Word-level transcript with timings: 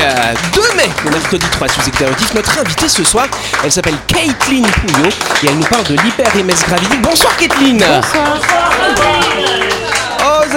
euh, 0.00 0.34
2 0.54 0.60
mai, 0.76 0.88
le 1.04 1.10
mercredi 1.10 1.46
3 1.52 1.68
sous 1.68 1.88
Éclairatif. 1.88 2.34
Notre 2.34 2.58
invitée 2.58 2.88
ce 2.88 3.04
soir, 3.04 3.26
elle 3.62 3.72
s'appelle 3.72 3.96
Caitlin 4.06 4.62
Pouillot 4.62 5.10
et 5.42 5.46
elle 5.48 5.56
nous 5.56 5.64
parle 5.64 5.84
de 5.84 5.94
l'hyper-MS 5.94 6.66
gravidique. 6.66 7.02
Bonsoir 7.02 7.36
Caitlin 7.36 7.78
vous 7.78 9.02
avez 9.02 9.83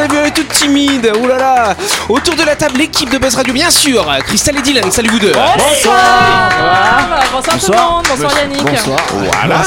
vu, 0.07 0.17
elle 0.17 0.27
est 0.27 0.31
toute 0.31 0.49
timide. 0.49 1.11
Ouh 1.21 1.27
là 1.27 1.37
là. 1.37 1.75
Autour 2.09 2.35
de 2.35 2.43
la 2.43 2.55
table, 2.55 2.77
l'équipe 2.77 3.09
de 3.09 3.17
Buzz 3.17 3.35
Radio, 3.35 3.53
bien 3.53 3.69
sûr. 3.69 4.05
Christelle 4.25 4.57
et 4.57 4.61
Dylan, 4.61 4.91
salut 4.91 5.09
vous 5.09 5.19
deux. 5.19 5.31
Bonsoir 5.31 6.49
Bonsoir 7.31 7.57
tout 7.59 7.71
le 7.71 7.77
monde, 7.77 8.05
bonsoir 8.09 8.31
Yannick 8.39 8.61
Voilà. 9.33 9.61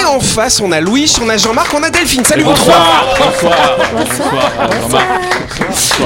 Et 0.00 0.04
en 0.04 0.20
face, 0.20 0.60
on 0.60 0.72
a 0.72 0.80
Louis, 0.80 1.12
on 1.22 1.28
a 1.28 1.36
Jean-Marc, 1.36 1.72
on 1.74 1.82
a 1.82 1.90
Delphine. 1.90 2.24
Salut 2.24 2.44
vous 2.44 2.54
trois. 2.54 3.06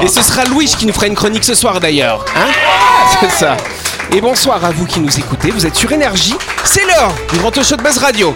Et 0.01 0.07
ce 0.07 0.21
sera 0.21 0.45
Louis 0.45 0.65
qui 0.65 0.85
nous 0.85 0.93
fera 0.93 1.07
une 1.07 1.15
chronique 1.15 1.43
ce 1.43 1.55
soir 1.55 1.79
d'ailleurs. 1.79 2.25
Hein 2.35 2.51
C'est 3.21 3.31
ça. 3.31 3.57
Et 4.11 4.21
bonsoir 4.21 4.63
à 4.63 4.71
vous 4.71 4.85
qui 4.85 4.99
nous 4.99 5.17
écoutez. 5.17 5.51
Vous 5.51 5.65
êtes 5.65 5.75
sur 5.75 5.91
Énergie. 5.91 6.35
C'est 6.63 6.85
l'heure 6.85 7.13
du 7.31 7.39
grand 7.39 7.51
show 7.63 7.75
de 7.75 7.81
Buzz 7.81 7.97
Radio. 7.97 8.35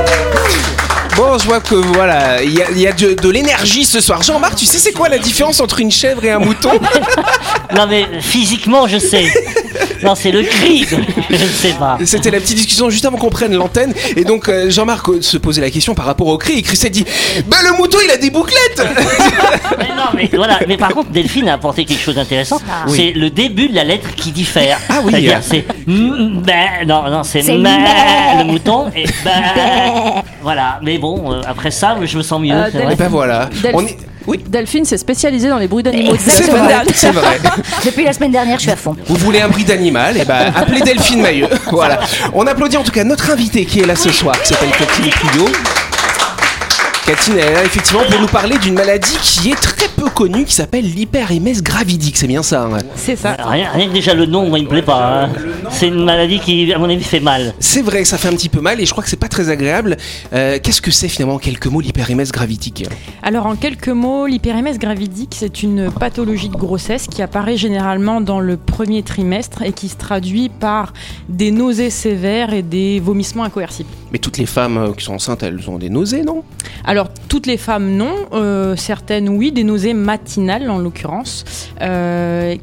Bon, 1.17 1.37
je 1.37 1.45
vois 1.45 1.59
que 1.59 1.75
voilà, 1.75 2.41
il 2.41 2.53
y 2.53 2.87
a, 2.87 2.93
de, 2.93 3.13
de 3.13 3.29
l'énergie 3.29 3.85
ce 3.85 3.99
soir. 3.99 4.23
Jean-Marc, 4.23 4.55
tu 4.55 4.65
sais 4.65 4.77
c'est 4.79 4.93
quoi 4.93 5.09
la 5.09 5.17
différence 5.19 5.59
entre 5.59 5.79
une 5.79 5.91
chèvre 5.91 6.23
et 6.23 6.31
un 6.31 6.39
mouton? 6.39 6.71
Non 7.75 7.87
mais 7.87 8.05
physiquement 8.19 8.85
je 8.85 8.97
sais. 8.97 9.31
Non 10.03 10.15
c'est 10.15 10.31
le 10.31 10.43
cri. 10.43 10.85
Je 11.29 11.35
ne 11.35 11.47
sais 11.47 11.73
pas. 11.73 11.97
C'était 12.05 12.31
la 12.31 12.39
petite 12.39 12.57
discussion 12.57 12.89
juste 12.89 13.05
avant 13.05 13.17
qu'on 13.17 13.29
prenne 13.29 13.55
l'antenne. 13.55 13.93
Et 14.15 14.23
donc 14.23 14.49
euh, 14.49 14.69
Jean-Marc 14.69 15.07
euh, 15.09 15.21
se 15.21 15.37
posait 15.37 15.61
la 15.61 15.69
question 15.69 15.93
par 15.95 16.05
rapport 16.05 16.27
au 16.27 16.37
cri. 16.37 16.59
Et 16.59 16.61
Chris 16.61 16.79
a 16.85 16.89
dit 16.89 17.05
Bah 17.47 17.57
le 17.63 17.77
mouton 17.77 17.97
il 18.03 18.11
a 18.11 18.17
des 18.17 18.29
bouclettes 18.29 18.81
Mais 19.79 19.87
non 19.89 20.03
mais 20.15 20.29
voilà. 20.33 20.59
Mais 20.67 20.77
par 20.77 20.89
contre 20.89 21.11
Delphine 21.11 21.47
a 21.49 21.53
apporté 21.53 21.85
quelque 21.85 22.01
chose 22.01 22.15
d'intéressant. 22.15 22.59
Oui. 22.87 22.97
C'est 22.97 23.19
le 23.19 23.29
début 23.29 23.69
de 23.69 23.75
la 23.75 23.83
lettre 23.83 24.13
qui 24.15 24.31
diffère. 24.31 24.79
Ah 24.89 24.99
oui. 25.03 25.11
C'est-à-dire 25.11 25.39
c'est 25.41 25.65
ben, 25.87 26.87
non 26.87 27.09
non 27.09 27.23
c'est 27.23 27.41
ben, 27.43 27.61
ben. 27.63 28.39
le 28.39 28.43
mouton 28.45 28.89
et 28.95 29.05
ben. 29.23 30.21
Voilà. 30.41 30.79
Mais 30.81 30.97
bon 30.97 31.31
euh, 31.33 31.41
après 31.47 31.71
ça 31.71 31.95
je 32.03 32.17
me 32.17 32.23
sens 32.23 32.41
mieux. 32.41 32.53
Euh, 32.53 32.65
c'est 32.71 32.79
Delphine. 32.79 32.85
vrai. 32.85 32.93
Et 32.93 32.97
ben 32.97 33.07
voilà. 33.09 33.49
Delph- 33.61 33.71
On 33.73 33.85
est... 33.85 33.97
Oui, 34.27 34.39
Delphine 34.47 34.85
s'est 34.85 34.97
spécialisée 34.97 35.49
dans 35.49 35.57
les 35.57 35.67
bruits 35.67 35.83
d'animaux. 35.83 36.15
c'est 36.19 36.43
vrai, 36.43 36.67
dernière. 36.67 36.83
c'est 36.93 37.11
vrai. 37.11 37.39
Depuis 37.85 38.03
la 38.03 38.13
semaine 38.13 38.31
dernière, 38.31 38.57
je 38.57 38.63
suis 38.63 38.71
à 38.71 38.75
fond. 38.75 38.95
Vous 39.07 39.15
voulez 39.15 39.41
un 39.41 39.47
bruit 39.49 39.63
d'animal 39.63 40.17
Et 40.17 40.25
ben 40.25 40.51
appelez 40.55 40.81
Delphine 40.81 41.21
Mailleux. 41.21 41.47
Voilà. 41.71 41.99
On 42.33 42.45
applaudit 42.47 42.77
en 42.77 42.83
tout 42.83 42.91
cas 42.91 43.03
notre 43.03 43.31
invité 43.31 43.65
qui 43.65 43.79
est 43.79 43.85
là 43.85 43.95
ce 43.95 44.11
soir, 44.11 44.39
qui 44.41 44.49
s'appelle 44.49 44.69
Catherine 44.77 45.09
Couillot. 45.13 45.49
Est 47.11 47.53
là 47.53 47.63
effectivement 47.65 48.03
pour 48.09 48.21
nous 48.21 48.27
parler 48.27 48.57
d'une 48.59 48.73
maladie 48.73 49.17
qui 49.21 49.51
est 49.51 49.55
très 49.55 49.89
peu 49.97 50.09
connue, 50.09 50.45
qui 50.45 50.53
s'appelle 50.53 50.85
l'hyper-MS 50.85 51.61
gravidique. 51.61 52.15
C'est 52.15 52.25
bien 52.27 52.41
ça. 52.41 52.63
hein 52.63 52.77
C'est 52.95 53.17
ça. 53.17 53.35
Rien, 53.37 53.69
rien 53.73 53.87
que 53.89 53.93
déjà 53.93 54.13
le 54.13 54.25
nom, 54.25 54.47
moi, 54.47 54.59
il 54.59 54.63
me 54.63 54.69
plaît 54.69 54.81
pas. 54.81 55.25
hein. 55.25 55.29
C'est 55.69 55.89
une 55.89 56.05
maladie 56.05 56.39
qui, 56.39 56.71
à 56.73 56.77
mon 56.79 56.89
avis, 56.89 57.03
fait 57.03 57.19
mal. 57.19 57.53
C'est 57.59 57.81
vrai 57.81 58.05
ça 58.05 58.17
fait 58.17 58.29
un 58.29 58.33
petit 58.33 58.47
peu 58.47 58.61
mal 58.61 58.79
et 58.79 58.85
je 58.85 58.91
crois 58.91 59.03
que 59.03 59.09
c'est 59.09 59.17
pas 59.19 59.27
très 59.27 59.49
agréable. 59.49 59.97
Euh, 60.31 60.57
Qu'est-ce 60.63 60.81
que 60.81 60.89
c'est 60.89 61.09
finalement 61.09 61.35
en 61.35 61.39
quelques 61.39 61.67
mots 61.67 61.81
l'hyper-MS 61.81 62.31
gravidique? 62.31 62.85
Alors 63.23 63.45
en 63.45 63.55
quelques 63.57 63.89
mots, 63.89 64.25
l'hyper-MS 64.25 64.77
gravidique, 64.79 65.35
c'est 65.37 65.63
une 65.63 65.91
pathologie 65.91 66.47
de 66.49 66.55
grossesse 66.57 67.07
qui 67.07 67.21
apparaît 67.21 67.57
généralement 67.57 68.21
dans 68.21 68.39
le 68.39 68.55
premier 68.55 69.03
trimestre 69.03 69.63
et 69.63 69.73
qui 69.73 69.89
se 69.89 69.97
traduit 69.97 70.47
par 70.47 70.93
des 71.27 71.51
nausées 71.51 71.89
sévères 71.89 72.53
et 72.53 72.61
des 72.61 73.01
vomissements 73.01 73.43
incoercibles. 73.43 73.89
Mais 74.13 74.19
toutes 74.31 74.37
les 74.37 74.45
femmes 74.45 74.77
euh, 74.77 74.93
qui 74.93 75.03
sont 75.03 75.15
enceintes, 75.15 75.43
elles 75.43 75.69
ont 75.69 75.77
des 75.77 75.89
nausées, 75.89 76.23
non? 76.23 76.43
Alors 76.85 77.09
toutes 77.27 77.47
les 77.47 77.57
femmes 77.57 77.97
non, 77.97 78.15
euh, 78.31 78.77
certaines 78.77 79.27
oui, 79.27 79.51
des 79.51 79.65
nausées 79.65 79.93
matinales 79.93 80.69
en 80.69 80.77
l'occurrence, 80.79 81.43
euh, 81.81 82.55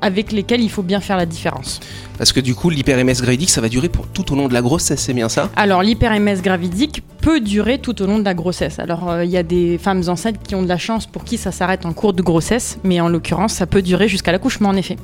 avec 0.00 0.32
lesquelles 0.32 0.62
il 0.62 0.68
faut 0.68 0.82
bien 0.82 0.98
faire 0.98 1.16
la 1.16 1.26
différence. 1.26 1.78
Parce 2.18 2.32
que 2.32 2.40
du 2.40 2.56
coup, 2.56 2.70
l'hyper-MS 2.70 3.22
gravidique, 3.22 3.50
ça 3.50 3.60
va 3.60 3.68
durer 3.68 3.88
pour 3.88 4.08
tout 4.08 4.32
au 4.32 4.36
long 4.36 4.48
de 4.48 4.52
la 4.52 4.62
grossesse, 4.62 5.00
c'est 5.00 5.14
bien 5.14 5.28
ça? 5.28 5.48
Alors 5.54 5.84
l'hyper-MS 5.84 6.42
gravidique 6.42 7.04
peut 7.20 7.38
durer 7.38 7.78
tout 7.78 8.02
au 8.02 8.06
long 8.06 8.18
de 8.18 8.24
la 8.24 8.34
grossesse. 8.34 8.80
Alors 8.80 9.08
euh, 9.08 9.24
il 9.24 9.30
y 9.30 9.36
a 9.36 9.44
des 9.44 9.78
femmes 9.78 10.02
enceintes 10.08 10.42
qui 10.42 10.56
ont 10.56 10.62
de 10.62 10.68
la 10.68 10.78
chance 10.78 11.06
pour 11.06 11.22
qui 11.22 11.38
ça 11.38 11.52
s'arrête 11.52 11.86
en 11.86 11.92
cours 11.92 12.14
de 12.14 12.22
grossesse, 12.22 12.78
mais 12.82 13.00
en 13.00 13.08
l'occurrence 13.08 13.52
ça 13.52 13.68
peut 13.68 13.82
durer 13.82 14.08
jusqu'à 14.08 14.32
l'accouchement 14.32 14.70
en 14.70 14.76
effet. 14.76 14.96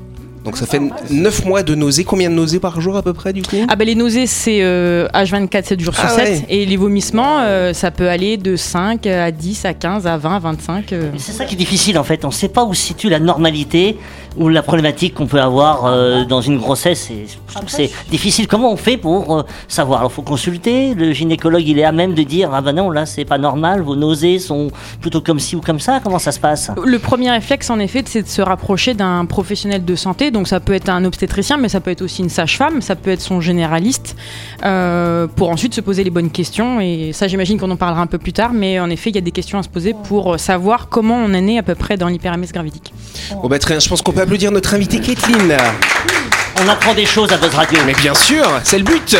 Donc 0.48 0.56
ça 0.56 0.64
fait 0.64 0.81
9 1.10 1.44
mois 1.44 1.62
de 1.62 1.75
nausées. 1.75 2.04
Combien 2.04 2.31
de 2.31 2.34
nausées 2.34 2.59
par 2.59 2.81
jour 2.81 2.97
à 2.97 3.03
peu 3.03 3.12
près 3.12 3.34
du 3.34 3.42
coup? 3.42 3.66
Ah 3.69 3.76
ben 3.76 3.84
les 3.84 3.94
nausées 3.94 4.26
c'est 4.26 4.62
euh, 4.62 5.06
H24 5.09 5.64
7 5.66 5.78
jours 5.81 5.94
sur 5.94 6.04
Ah 6.06 6.09
7 6.09 6.25
ouais. 6.25 6.44
et 6.48 6.64
les 6.64 6.76
vomissements 6.78 7.41
euh, 7.41 7.75
ça 7.75 7.91
peut 7.91 8.09
aller 8.09 8.38
de 8.38 8.56
5 8.56 9.06
à 9.06 9.31
10 9.31 9.66
à 9.66 9.75
15 9.75 10.06
à 10.06 10.16
20 10.16 10.38
25 10.38 10.92
euh. 10.94 11.10
Mais 11.12 11.19
C'est 11.19 11.32
ça 11.32 11.44
qui 11.44 11.54
est 11.54 11.58
difficile 11.58 11.98
en 11.98 12.03
fait. 12.03 12.25
On 12.25 12.28
ne 12.28 12.32
sait 12.32 12.48
pas 12.48 12.64
où 12.64 12.72
se 12.72 12.81
situe 12.81 13.10
la 13.10 13.19
normalité 13.20 13.98
ou 14.38 14.48
la 14.48 14.62
problématique 14.62 15.14
qu'on 15.14 15.26
peut 15.26 15.41
avoir 15.41 15.84
euh, 15.84 16.25
dans 16.25 16.41
une 16.41 16.58
grossesse. 16.58 17.10
Et 17.10 17.26
c'est 17.66 17.91
difficile. 18.10 18.47
Comment 18.47 18.72
on 18.72 18.76
fait 18.76 18.97
pour 18.97 19.38
euh, 19.38 19.42
savoir? 19.66 20.00
Alors, 20.00 20.12
faut 20.12 20.22
consulter. 20.22 20.94
Le 20.94 21.12
gynécologue, 21.12 21.66
il 21.66 21.78
est 21.78 21.84
à 21.84 21.92
même 21.92 22.14
de 22.14 22.22
dire 22.22 22.50
ah 22.53 22.60
ben 22.60 22.72
non, 22.72 22.91
là, 22.91 23.04
c'est 23.04 23.25
pas 23.25 23.38
normal. 23.38 23.82
Vos 23.82 23.97
nausées 23.97 24.38
sont 24.38 24.70
plutôt 25.00 25.20
comme 25.20 25.41
ci 25.41 25.56
ou 25.56 25.60
comme 25.60 25.81
ça. 25.81 26.00
Comment 26.03 26.19
ça 26.19 26.32
se 26.32 26.41
passe? 26.41 26.70
Le 26.84 26.98
premier 26.98 27.31
réflexe, 27.31 27.69
en 27.70 27.78
effet, 27.78 28.03
c'est 28.06 28.22
de 28.22 28.28
se 28.28 28.42
rapprocher 28.42 28.94
d'un 28.94 29.25
professionnel 29.25 29.84
de 29.84 29.97
santé. 29.97 30.31
Donc, 30.31 30.38
ça 30.47 30.60
peut 30.60 30.75
être 30.75 30.88
un 30.88 31.04
obstétricien, 31.04 31.56
mais 31.56 31.69
ça 31.69 31.81
peut 31.81 31.91
être 31.91 32.03
aussi 32.03 32.22
une 32.22 32.28
sage-femme, 32.28 32.82
ça 32.82 32.94
peut 32.97 33.10
être 33.10 33.21
son 33.21 33.41
généraliste, 33.41 34.16
euh, 34.65 35.26
pour 35.26 35.50
ensuite 35.50 35.75
se 35.75 35.81
poser 35.81 36.04
les 36.04 36.10
bonnes 36.10 36.31
questions. 36.31 36.81
Et 36.81 37.12
ça, 37.12 37.26
j'imagine 37.28 37.59
qu'on 37.59 37.71
en 37.71 37.76
parlera 37.76 38.00
un 38.00 38.06
peu 38.06 38.19
plus 38.19 38.32
tard. 38.32 38.53
Mais 38.53 38.78
en 38.81 38.91
effet, 38.91 39.10
il 39.10 39.15
y 39.16 39.19
a 39.19 39.22
des 39.22 39.32
questions 39.32 39.59
à 39.59 39.62
se 39.62 39.69
poser 39.69 39.94
pour 40.04 40.34
euh, 40.34 40.38
savoir 40.38 40.88
comment 40.88 41.16
on 41.16 41.32
est 41.32 41.41
né 41.41 41.59
à 41.59 41.62
peu 41.62 41.75
près 41.75 41.97
dans 41.97 42.09
l'hyper-MS 42.09 42.53
gravidique. 42.53 42.93
Bon 43.43 43.49
bah 43.49 43.59
très 43.59 43.75
bien, 43.75 43.81
je 43.81 43.88
pense 43.88 44.03
qu'on 44.03 44.12
peut 44.12 44.22
applaudir 44.22 44.53
notre 44.53 44.75
invitée 44.75 45.00
Kathleen. 45.00 45.56
On 46.60 46.69
apprend 46.69 46.92
des 46.94 47.06
choses 47.06 47.32
à 47.32 47.36
Buzz 47.36 47.54
Radio. 47.54 47.78
Mais 47.86 47.94
bien 47.94 48.14
sûr, 48.14 48.44
c'est 48.64 48.78
le 48.78 48.84
but. 48.84 49.16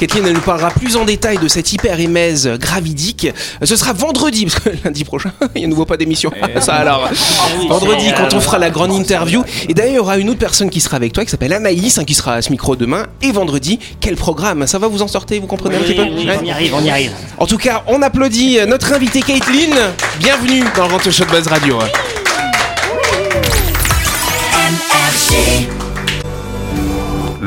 Kathleen 0.00 0.26
elle 0.26 0.32
nous 0.32 0.40
parlera 0.40 0.70
plus 0.70 0.96
en 0.96 1.04
détail 1.04 1.38
de 1.38 1.46
cette 1.46 1.72
hyper-émèse 1.72 2.48
gravidique. 2.58 3.28
Ce 3.62 3.76
sera 3.76 3.92
vendredi, 3.92 4.46
parce 4.46 4.58
que 4.58 4.70
lundi 4.84 5.04
prochain, 5.04 5.30
il 5.54 5.60
n'y 5.60 5.64
a 5.66 5.68
nouveau 5.68 5.84
pas 5.84 5.96
d'émission. 5.96 6.32
Ça 6.60 6.74
alors. 6.74 7.08
oui, 7.58 7.68
Vendredi, 7.68 8.12
quand 8.16 8.34
on 8.34 8.38
euh, 8.38 8.40
fera 8.40 8.58
la 8.58 8.70
grande 8.70 8.92
interview. 8.92 9.44
Et 9.68 9.74
d'ailleurs, 9.74 9.92
il 9.92 9.96
y 9.96 9.98
aura 10.00 10.18
une 10.18 10.30
autre 10.30 10.40
personne 10.40 10.70
qui 10.70 10.80
sera 10.80 10.96
avec 10.96 11.12
toi, 11.12 11.24
qui 11.24 11.30
s'appelle 11.30 11.52
Anaïs, 11.52 11.98
hein, 11.98 12.04
qui 12.04 12.14
sera 12.14 12.34
à 12.34 12.42
ce 12.42 12.50
micro 12.50 12.74
demain. 12.74 13.06
Et 13.22 13.30
vendredi, 13.30 13.78
quel 14.00 14.16
programme? 14.16 14.66
Ça 14.66 14.78
va, 14.78 14.88
vous 14.88 15.02
en 15.02 15.08
sortez 15.08 15.38
Vous 15.38 15.46
comprenez 15.46 15.76
un 15.76 15.80
petit 15.80 15.94
peu? 15.94 16.02
oui, 16.02 16.26
Ouais. 16.26 16.38
on 16.40 16.44
y 16.44 16.50
arrive, 16.50 16.74
on 16.74 16.82
y 16.82 16.90
arrive. 16.90 17.12
En 17.38 17.46
tout 17.46 17.58
cas, 17.58 17.84
on 17.86 18.02
applaudit 18.02 18.58
notre 18.66 18.92
invitée 18.92 19.22
Caitlin. 19.22 19.92
Bienvenue 20.18 20.64
dans 20.76 20.84
le 20.84 20.88
Grand 20.88 21.10
Show 21.10 21.24
de 21.24 21.30
Buzz 21.30 21.46
Radio. 21.46 21.78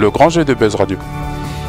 Le 0.05 0.11
grand 0.11 0.29
jeu 0.29 0.45
de 0.45 0.53
Buzz 0.53 0.75
Radio. 0.75 0.99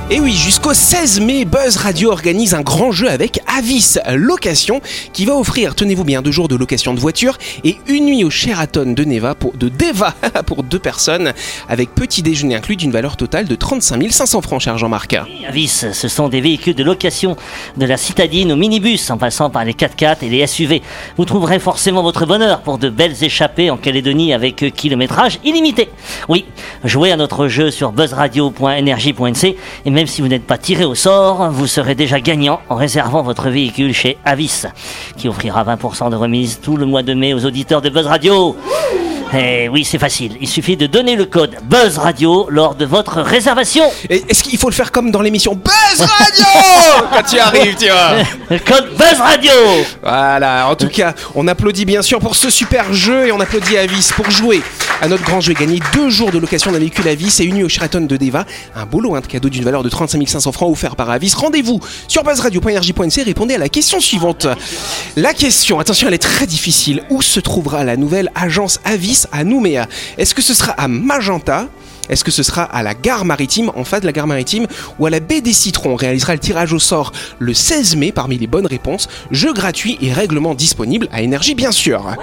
Et 0.08 0.20
oui, 0.20 0.34
jusqu'au 0.34 0.72
16 0.72 1.20
mai, 1.20 1.44
Buzz 1.44 1.78
Radio 1.78 2.12
organise 2.12 2.54
un 2.54 2.60
grand 2.60 2.92
jeu 2.92 3.10
avec 3.10 3.40
Avis 3.58 3.96
Location 4.14 4.80
qui 5.12 5.24
va 5.24 5.34
offrir, 5.34 5.74
tenez-vous 5.74 6.04
bien, 6.04 6.22
deux 6.22 6.30
jours 6.30 6.46
de 6.46 6.54
location 6.54 6.94
de 6.94 7.00
voiture 7.00 7.36
et 7.64 7.76
une 7.88 8.04
nuit 8.04 8.22
au 8.22 8.30
Sheraton 8.30 8.92
de 8.92 9.02
Neva 9.02 9.34
pour, 9.34 9.54
de 9.54 9.68
Deva 9.68 10.14
pour 10.46 10.62
deux 10.62 10.78
personnes 10.78 11.32
avec 11.68 11.92
petit 11.92 12.22
déjeuner 12.22 12.54
inclus 12.54 12.76
d'une 12.76 12.92
valeur 12.92 13.16
totale 13.16 13.46
de 13.46 13.56
35 13.56 14.08
500 14.08 14.42
francs, 14.42 14.60
cher 14.60 14.78
Jean-Marc. 14.78 15.16
Avis, 15.48 15.66
ce 15.66 16.08
sont 16.08 16.28
des 16.28 16.40
véhicules 16.40 16.76
de 16.76 16.84
location 16.84 17.36
de 17.76 17.84
la 17.84 17.96
citadine 17.96 18.52
au 18.52 18.56
minibus 18.56 19.10
en 19.10 19.18
passant 19.18 19.50
par 19.50 19.64
les 19.64 19.72
4x4 19.72 20.18
et 20.22 20.28
les 20.28 20.46
SUV. 20.46 20.82
Vous 21.16 21.24
trouverez 21.24 21.58
forcément 21.58 22.04
votre 22.04 22.26
bonheur 22.26 22.60
pour 22.60 22.78
de 22.78 22.90
belles 22.90 23.24
échappées 23.24 23.70
en 23.70 23.76
Calédonie 23.76 24.32
avec 24.32 24.72
kilométrage 24.72 25.40
illimité. 25.42 25.88
Oui, 26.28 26.44
jouez 26.84 27.10
à 27.10 27.16
notre 27.16 27.48
jeu 27.48 27.72
sur 27.72 27.90
buzzradio.energie.nc 27.90 29.56
même 29.96 30.06
si 30.06 30.20
vous 30.20 30.28
n'êtes 30.28 30.46
pas 30.46 30.58
tiré 30.58 30.84
au 30.84 30.94
sort, 30.94 31.50
vous 31.50 31.66
serez 31.66 31.94
déjà 31.94 32.20
gagnant 32.20 32.60
en 32.68 32.74
réservant 32.74 33.22
votre 33.22 33.48
véhicule 33.48 33.94
chez 33.94 34.18
Avis, 34.26 34.66
qui 35.16 35.26
offrira 35.26 35.64
20% 35.64 36.10
de 36.10 36.16
remise 36.16 36.60
tout 36.60 36.76
le 36.76 36.84
mois 36.84 37.02
de 37.02 37.14
mai 37.14 37.32
aux 37.32 37.46
auditeurs 37.46 37.80
de 37.80 37.88
Buzz 37.88 38.06
Radio. 38.06 38.54
Eh 39.34 39.68
oui, 39.68 39.84
c'est 39.84 39.98
facile. 39.98 40.36
Il 40.40 40.48
suffit 40.48 40.76
de 40.76 40.86
donner 40.86 41.16
le 41.16 41.24
code 41.26 41.56
Buzz 41.64 41.98
Radio 41.98 42.46
lors 42.48 42.74
de 42.76 42.84
votre 42.84 43.20
réservation. 43.20 43.84
Et 44.08 44.24
Est-ce 44.28 44.42
qu'il 44.44 44.58
faut 44.58 44.68
le 44.70 44.74
faire 44.74 44.92
comme 44.92 45.10
dans 45.10 45.20
l'émission 45.20 45.54
Buzz 45.54 46.00
Radio 46.00 46.44
Quand 47.12 47.22
tu 47.28 47.38
arrives, 47.38 47.74
tu 47.76 47.86
vois 47.86 48.12
Le 48.48 48.58
code 48.64 48.88
Buzz 48.96 49.18
Radio 49.18 49.50
Voilà, 50.02 50.68
en 50.68 50.76
tout 50.76 50.88
cas, 50.88 51.12
on 51.34 51.48
applaudit 51.48 51.84
bien 51.84 52.02
sûr 52.02 52.20
pour 52.20 52.36
ce 52.36 52.50
super 52.50 52.92
jeu 52.92 53.26
et 53.26 53.32
on 53.32 53.40
applaudit 53.40 53.76
Avis 53.76 54.10
pour 54.14 54.30
jouer 54.30 54.62
À 55.02 55.08
notre 55.08 55.24
grand 55.24 55.40
jeu, 55.40 55.54
gagner 55.54 55.80
deux 55.92 56.08
jours 56.08 56.30
de 56.30 56.38
location 56.38 56.70
d'un 56.70 56.78
véhicule 56.78 57.08
Avis 57.08 57.34
et 57.40 57.44
une 57.44 57.56
nuit 57.56 57.64
au 57.64 57.68
Sheraton 57.68 58.02
de 58.02 58.16
Deva. 58.16 58.44
Un 58.76 58.86
beau 58.86 59.00
lot 59.00 59.16
hein, 59.16 59.20
de 59.20 59.26
cadeau 59.26 59.48
d'une 59.48 59.64
valeur 59.64 59.82
de 59.82 59.88
35 59.88 60.26
500 60.26 60.52
francs 60.52 60.70
offert 60.70 60.94
par 60.94 61.10
Avis. 61.10 61.32
Rendez-vous 61.36 61.80
sur 62.06 62.22
buzzradio.energie.nc 62.22 63.18
et 63.18 63.22
répondez 63.24 63.54
à 63.56 63.58
la 63.58 63.68
question 63.68 63.98
suivante. 64.00 64.46
La 65.16 65.34
question, 65.34 65.80
attention, 65.80 66.06
elle 66.08 66.14
est 66.14 66.18
très 66.18 66.46
difficile. 66.46 67.02
Où 67.10 67.22
se 67.22 67.40
trouvera 67.40 67.82
la 67.82 67.96
nouvelle 67.96 68.30
agence 68.36 68.78
Avis 68.84 69.15
à 69.32 69.44
Nouméa 69.44 69.86
Est-ce 70.18 70.34
que 70.34 70.42
ce 70.42 70.54
sera 70.54 70.72
à 70.72 70.88
Magenta? 70.88 71.68
Est-ce 72.08 72.24
que 72.24 72.30
ce 72.30 72.42
sera 72.42 72.62
à 72.62 72.82
la 72.82 72.94
gare 72.94 73.24
maritime, 73.24 73.70
en 73.74 73.84
face 73.84 74.00
de 74.00 74.06
la 74.06 74.12
gare 74.12 74.26
maritime, 74.26 74.66
ou 74.98 75.06
à 75.06 75.10
la 75.10 75.20
baie 75.20 75.40
des 75.40 75.52
Citrons? 75.52 75.92
On 75.92 75.96
réalisera 75.96 76.34
le 76.34 76.38
tirage 76.38 76.72
au 76.72 76.78
sort 76.78 77.12
le 77.38 77.54
16 77.54 77.96
mai 77.96 78.12
parmi 78.12 78.38
les 78.38 78.46
bonnes 78.46 78.66
réponses. 78.66 79.08
Jeu 79.30 79.52
gratuit 79.52 79.98
et 80.00 80.12
règlement 80.12 80.54
disponible 80.54 81.08
à 81.12 81.22
énergie, 81.22 81.54
bien 81.54 81.72
sûr. 81.72 82.14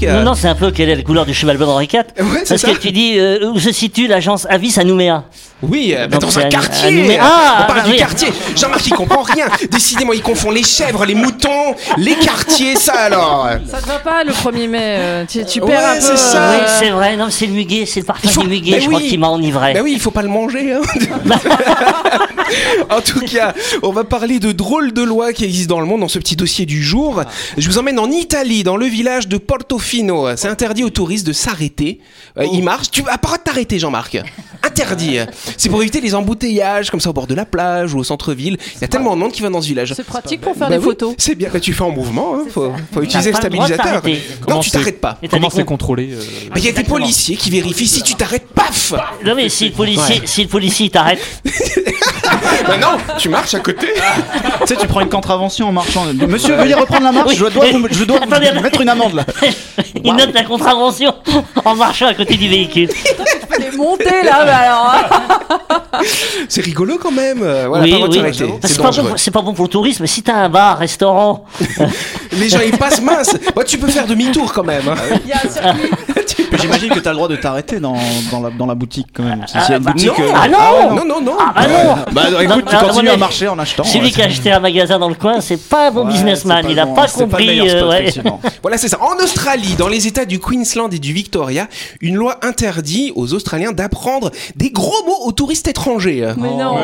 Jean-Marc 0.00 0.02
Non, 0.18 0.22
non, 0.30 0.34
c'est 0.34 0.48
un 0.48 0.54
peu 0.54 0.70
quelle 0.70 0.88
est 0.88 0.96
la 0.96 1.02
couleur 1.02 1.26
du 1.26 1.34
cheval 1.34 1.56
blanc 1.56 1.66
d'Henri 1.66 1.88
IV. 1.92 2.02
Ouais, 2.32 2.44
Parce 2.48 2.60
ça. 2.60 2.72
que 2.72 2.78
tu 2.78 2.90
dis 2.92 3.18
euh, 3.18 3.50
où 3.52 3.58
se 3.58 3.72
situe 3.72 4.06
l'agence 4.06 4.46
Avis 4.48 4.72
à 4.78 4.84
Nouméa. 4.84 5.24
Oui, 5.62 5.94
euh, 5.96 6.08
bah, 6.08 6.18
dans 6.18 6.38
un 6.38 6.44
quartier. 6.48 6.88
à 6.88 6.90
Nouméa. 6.90 7.20
Ah, 7.22 7.58
On 7.62 7.66
parle 7.66 7.78
bah 7.80 7.84
du 7.86 7.92
oui. 7.92 7.96
quartier. 7.96 8.28
Jean-Marc, 8.56 8.84
il 8.86 8.94
comprend 8.94 9.22
rien. 9.22 9.46
Décidément, 9.70 10.12
il 10.12 10.22
confond 10.22 10.50
les 10.50 10.64
chèvres, 10.64 11.04
les 11.04 11.14
moutons, 11.14 11.74
les 11.98 12.14
quartiers, 12.16 12.74
ça 12.76 12.94
alors. 12.94 13.48
Ça 13.70 13.80
te 13.80 13.86
va 13.86 13.98
pas 14.00 14.24
le 14.24 14.32
1er 14.32 14.68
mai 14.68 14.78
euh, 14.82 15.24
Tu, 15.28 15.44
tu 15.44 15.60
Ouais, 15.60 15.68
perds 15.70 15.90
un 15.90 15.94
peu. 15.94 16.00
c'est 16.00 16.16
ça. 16.16 16.42
euh, 16.42 16.58
Oui, 16.58 16.66
c'est 16.80 16.90
vrai, 16.90 17.16
non, 17.16 17.28
c'est 17.30 17.46
le 17.46 17.52
muguet, 17.52 17.86
c'est 17.86 18.00
le 18.00 18.06
parfum 18.06 18.28
faut- 18.28 18.42
du 18.42 18.48
muguet, 18.48 18.72
Mais 18.72 18.80
je 18.80 18.88
crois 18.88 18.98
oui. 19.00 19.08
qu'il 19.08 19.20
m'a 19.20 19.28
enivré. 19.28 19.74
Bah 19.74 19.80
oui, 19.84 19.92
il 19.94 20.00
faut 20.00 20.10
pas 20.10 20.22
le 20.22 20.28
manger. 20.28 20.72
hein. 20.72 20.80
en 22.90 23.00
tout 23.00 23.20
cas, 23.20 23.54
on 23.82 23.92
va 23.92 24.04
parler 24.04 24.38
de 24.40 24.52
drôles 24.52 24.92
de 24.92 25.02
lois 25.02 25.32
qui 25.32 25.44
existent 25.44 25.74
dans 25.76 25.80
le 25.80 25.86
monde 25.86 26.00
dans 26.00 26.08
ce 26.08 26.18
petit 26.18 26.36
dossier 26.36 26.66
du 26.66 26.82
jour. 26.82 27.22
Je 27.56 27.68
vous 27.68 27.78
emmène 27.78 27.98
en 27.98 28.10
Italie, 28.10 28.62
dans 28.64 28.76
le 28.76 28.86
village 28.86 29.28
de 29.28 29.36
Portofino. 29.82 30.36
C'est 30.36 30.48
interdit 30.48 30.84
aux 30.84 30.90
touristes 30.90 31.26
de 31.26 31.32
s'arrêter. 31.32 32.00
Euh, 32.38 32.46
Ils 32.52 32.62
marchent. 32.62 32.90
Tu 32.90 33.00
as 33.02 33.04
pas 33.04 33.12
le 33.14 33.26
droit 33.26 33.38
de 33.38 33.42
t'arrêter, 33.42 33.78
Jean-Marc. 33.78 34.18
Interdit. 34.62 35.18
C'est 35.56 35.68
pour 35.68 35.82
éviter 35.82 36.00
les 36.00 36.14
embouteillages, 36.14 36.90
comme 36.90 37.00
ça 37.00 37.10
au 37.10 37.12
bord 37.12 37.26
de 37.26 37.34
la 37.34 37.44
plage 37.44 37.94
ou 37.94 37.98
au 37.98 38.04
centre-ville. 38.04 38.56
Il 38.76 38.80
y 38.80 38.84
a 38.84 38.88
tellement 38.88 39.14
de 39.14 39.20
monde 39.20 39.32
qui 39.32 39.42
va 39.42 39.48
dans 39.50 39.60
ce 39.60 39.66
village. 39.66 39.92
C'est 39.96 40.04
pratique 40.04 40.40
pour 40.40 40.56
faire 40.56 40.68
Bah 40.68 40.76
des 40.76 40.78
oui, 40.78 40.84
photos. 40.84 41.14
C'est 41.18 41.34
bien. 41.34 41.50
Bah, 41.52 41.60
tu 41.60 41.72
fais 41.72 41.82
en 41.82 41.90
mouvement. 41.90 42.36
Hein. 42.36 42.44
Faut, 42.50 42.72
utiliser 43.02 43.30
le 43.32 43.36
stabilisateur. 43.36 44.02
Non, 44.48 44.60
tu 44.60 44.70
t'arrêtes 44.70 45.00
pas. 45.00 45.18
Comment 45.30 45.50
c'est 45.50 45.64
con- 45.64 45.72
contrôlé 45.72 46.10
euh, 46.12 46.20
Bah, 46.48 46.54
Il 46.56 46.64
y 46.64 46.68
a 46.68 46.72
des 46.72 46.84
policiers 46.84 47.36
qui 47.36 47.50
vérifient 47.50 47.88
si 47.88 48.02
tu 48.02 48.14
t'arrêtes, 48.14 48.46
paf 48.54 48.92
Non 49.24 49.34
mais 49.34 49.48
si 49.48 49.66
le 49.68 49.72
policier, 49.72 50.22
si 50.24 50.42
le 50.42 50.48
policier 50.48 50.90
t'arrête, 50.90 51.20
Bah 52.66 52.76
non, 52.80 52.96
tu 53.18 53.28
marches 53.28 53.54
à 53.54 53.60
côté. 53.60 53.88
Tu 54.60 54.66
sais, 54.66 54.76
tu 54.76 54.86
prends 54.86 55.00
une 55.00 55.08
contravention 55.08 55.68
en 55.68 55.72
marchant. 55.72 56.04
Monsieur, 56.28 56.54
veuillez 56.54 56.74
reprendre 56.74 57.02
la 57.04 57.12
marche. 57.12 57.30
Oui. 57.30 57.36
Je 57.36 57.44
dois, 57.46 57.64
vous, 57.72 57.86
je 57.90 58.04
dois 58.04 58.18
vous 58.24 58.24
Attendez, 58.24 58.46
attendez. 58.48 58.62
mettre 58.62 58.80
une 58.80 58.88
amende 58.88 59.14
là. 59.14 59.24
il 60.04 60.14
note 60.14 60.32
la 60.32 60.44
contravention 60.44 61.12
en 61.64 61.74
marchant 61.74 62.06
à 62.06 62.14
côté 62.14 62.36
du 62.36 62.48
véhicule. 62.48 62.88
Les 63.58 63.76
montées 63.76 64.22
là, 64.24 64.44
mais 64.44 64.50
alors. 64.52 64.94
hein. 64.94 66.00
C'est 66.48 66.62
rigolo 66.64 66.98
quand 67.02 67.10
même. 67.10 67.40
euh, 67.42 67.66
Voilà, 67.68 67.84
oui, 67.84 67.92
oui. 68.08 68.20
pas, 68.78 68.90
bon, 68.90 69.12
c'est 69.16 69.30
pas 69.30 69.42
bon 69.42 69.52
pour 69.54 69.64
le 69.66 69.70
tourisme. 69.70 70.06
Si 70.06 70.22
t'as 70.22 70.34
un 70.36 70.48
bar, 70.48 70.78
restaurant, 70.78 71.44
Les 72.32 72.48
gens 72.48 72.60
ils 72.64 72.76
passent 72.76 73.00
mince. 73.02 73.36
Bah, 73.54 73.64
tu 73.64 73.78
peux 73.78 73.88
faire 73.88 74.06
demi-tour 74.06 74.52
quand 74.52 74.64
même. 74.64 74.88
hein. 74.88 74.94
Il 75.24 75.28
y 75.28 75.32
a 75.32 75.36
un 75.44 75.48
circuit. 75.50 75.90
J'imagine 76.60 76.90
que 76.90 76.98
tu 77.00 77.08
as 77.08 77.12
le 77.12 77.16
droit 77.16 77.28
de 77.28 77.36
t'arrêter 77.36 77.80
dans, 77.80 77.96
dans, 78.30 78.40
la, 78.40 78.50
dans 78.50 78.66
la 78.66 78.74
boutique 78.74 79.08
quand 79.14 79.22
même. 79.22 79.44
Si, 79.46 79.58
s'il 79.60 79.70
y 79.70 79.74
a 79.74 79.76
une 79.78 79.82
bah, 79.84 79.92
boutique. 79.92 80.08
non. 80.18 80.24
euh, 80.24 80.32
Ah 80.34 80.48
non, 80.48 80.94
Non, 80.96 81.04
non, 81.04 81.20
non. 81.20 81.32
Ah 81.38 81.52
bah 81.54 81.66
non 81.68 82.12
Bah 82.12 82.22
écoute, 82.42 82.48
Non, 82.48 82.62
tu 82.68 82.74
non, 82.74 82.80
continues 82.82 83.08
non, 83.08 83.14
à 83.14 83.16
marcher 83.16 83.48
en 83.48 83.58
achetant. 83.58 83.84
Celui 83.84 84.06
ouais, 84.06 84.10
qui 84.10 84.22
a 84.22 84.26
acheté 84.26 84.52
un 84.52 84.60
magasin 84.60 84.98
dans 84.98 85.08
le 85.08 85.14
coin, 85.14 85.40
c'est 85.40 85.56
pas 85.68 85.88
un 85.88 85.90
bon 85.90 86.04
ouais, 86.06 86.12
businessman. 86.12 86.64
Il 86.68 86.78
a 86.78 86.86
bon, 86.86 86.94
pas 86.94 87.08
compris. 87.08 87.58
spot, 87.58 87.68
euh, 87.74 87.88
ouais. 87.88 88.12
Voilà, 88.62 88.78
c'est 88.78 88.88
ça. 88.88 88.98
En 89.02 89.22
Australie, 89.22 89.74
dans 89.76 89.88
les 89.88 90.06
États 90.06 90.24
du 90.24 90.38
Queensland 90.38 90.88
et 90.92 90.98
du 90.98 91.12
Victoria, 91.12 91.68
une 92.00 92.14
loi 92.16 92.38
interdit 92.42 93.12
aux 93.16 93.34
Australiens 93.34 93.72
d'apprendre 93.72 94.30
des 94.56 94.70
gros 94.70 95.04
mots 95.06 95.26
aux 95.26 95.32
touristes 95.32 95.68
étrangers. 95.68 96.32
Mais 96.36 96.50
non. 96.50 96.76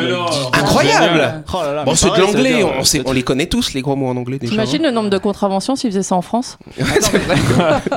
Incroyable. 0.53 1.43
Oh 1.53 1.59
Bon, 1.85 1.95
c'est 1.95 2.11
de 2.11 2.21
l'anglais. 2.21 2.65
On, 3.07 3.13
les 3.13 3.23
connaît 3.23 3.47
tous 3.47 3.73
les 3.75 3.83
gros 3.83 3.97
mots 3.97 4.09
en 4.09 4.17
anglais 4.17 4.39
déjà. 4.39 4.53
T'imagines 4.53 4.83
le 4.83 4.91
nombre 4.91 5.11
de 5.11 5.19
contraventions 5.19 5.77
s'ils 5.77 5.91
faisaient 5.91 6.03
ça 6.03 6.15
en 6.15 6.23
France 6.23 6.59
vrai. 6.79 6.99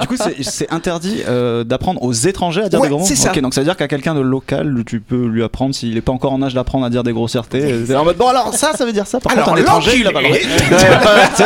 Du 0.02 0.08
coup, 0.08 0.16
c'est- 0.18 0.42
c'est 0.44 0.72
interdit 0.72 1.22
euh, 1.28 1.61
d'apprendre 1.64 2.02
aux 2.04 2.14
étrangers 2.14 2.64
à 2.64 2.70
dire 2.70 2.80
Ouais, 2.80 2.88
des 2.88 2.92
gros 2.92 3.00
mots. 3.02 3.06
c'est 3.08 3.16
ça. 3.16 3.32
Ok, 3.32 3.40
donc 3.42 3.54
ça 3.54 3.62
veut 3.62 3.66
dire 3.66 3.78
qu'à 3.78 3.88
quelqu'un 3.88 4.16
de 4.16 4.22
local, 4.22 4.84
tu 4.86 5.00
peux 5.00 5.26
lui 5.28 5.44
apprendre 5.44 5.74
s'il 5.76 5.96
est 5.98 6.02
pas 6.02 6.12
encore 6.12 6.34
en 6.34 6.42
âge 6.42 6.54
d'apprendre 6.54 6.86
à 6.86 6.90
dire 6.90 7.04
des 7.04 7.14
grossièretés. 7.14 7.86
C'est 7.86 7.96
en 7.96 8.04
mode 8.04 8.18
bon 8.18 8.28
alors 8.28 8.54
ça, 8.54 8.74
ça 8.74 8.86
veut 8.86 8.94
dire 8.94 9.08
ça. 9.08 9.20
Par 9.20 9.32
Alors, 9.34 9.46
contre, 9.46 9.58
un 9.58 9.62
étranger, 9.62 9.92
il 10.00 10.08
a 10.08 10.12
pas 10.12 10.22
le 10.22 10.28
droit. 10.28 10.38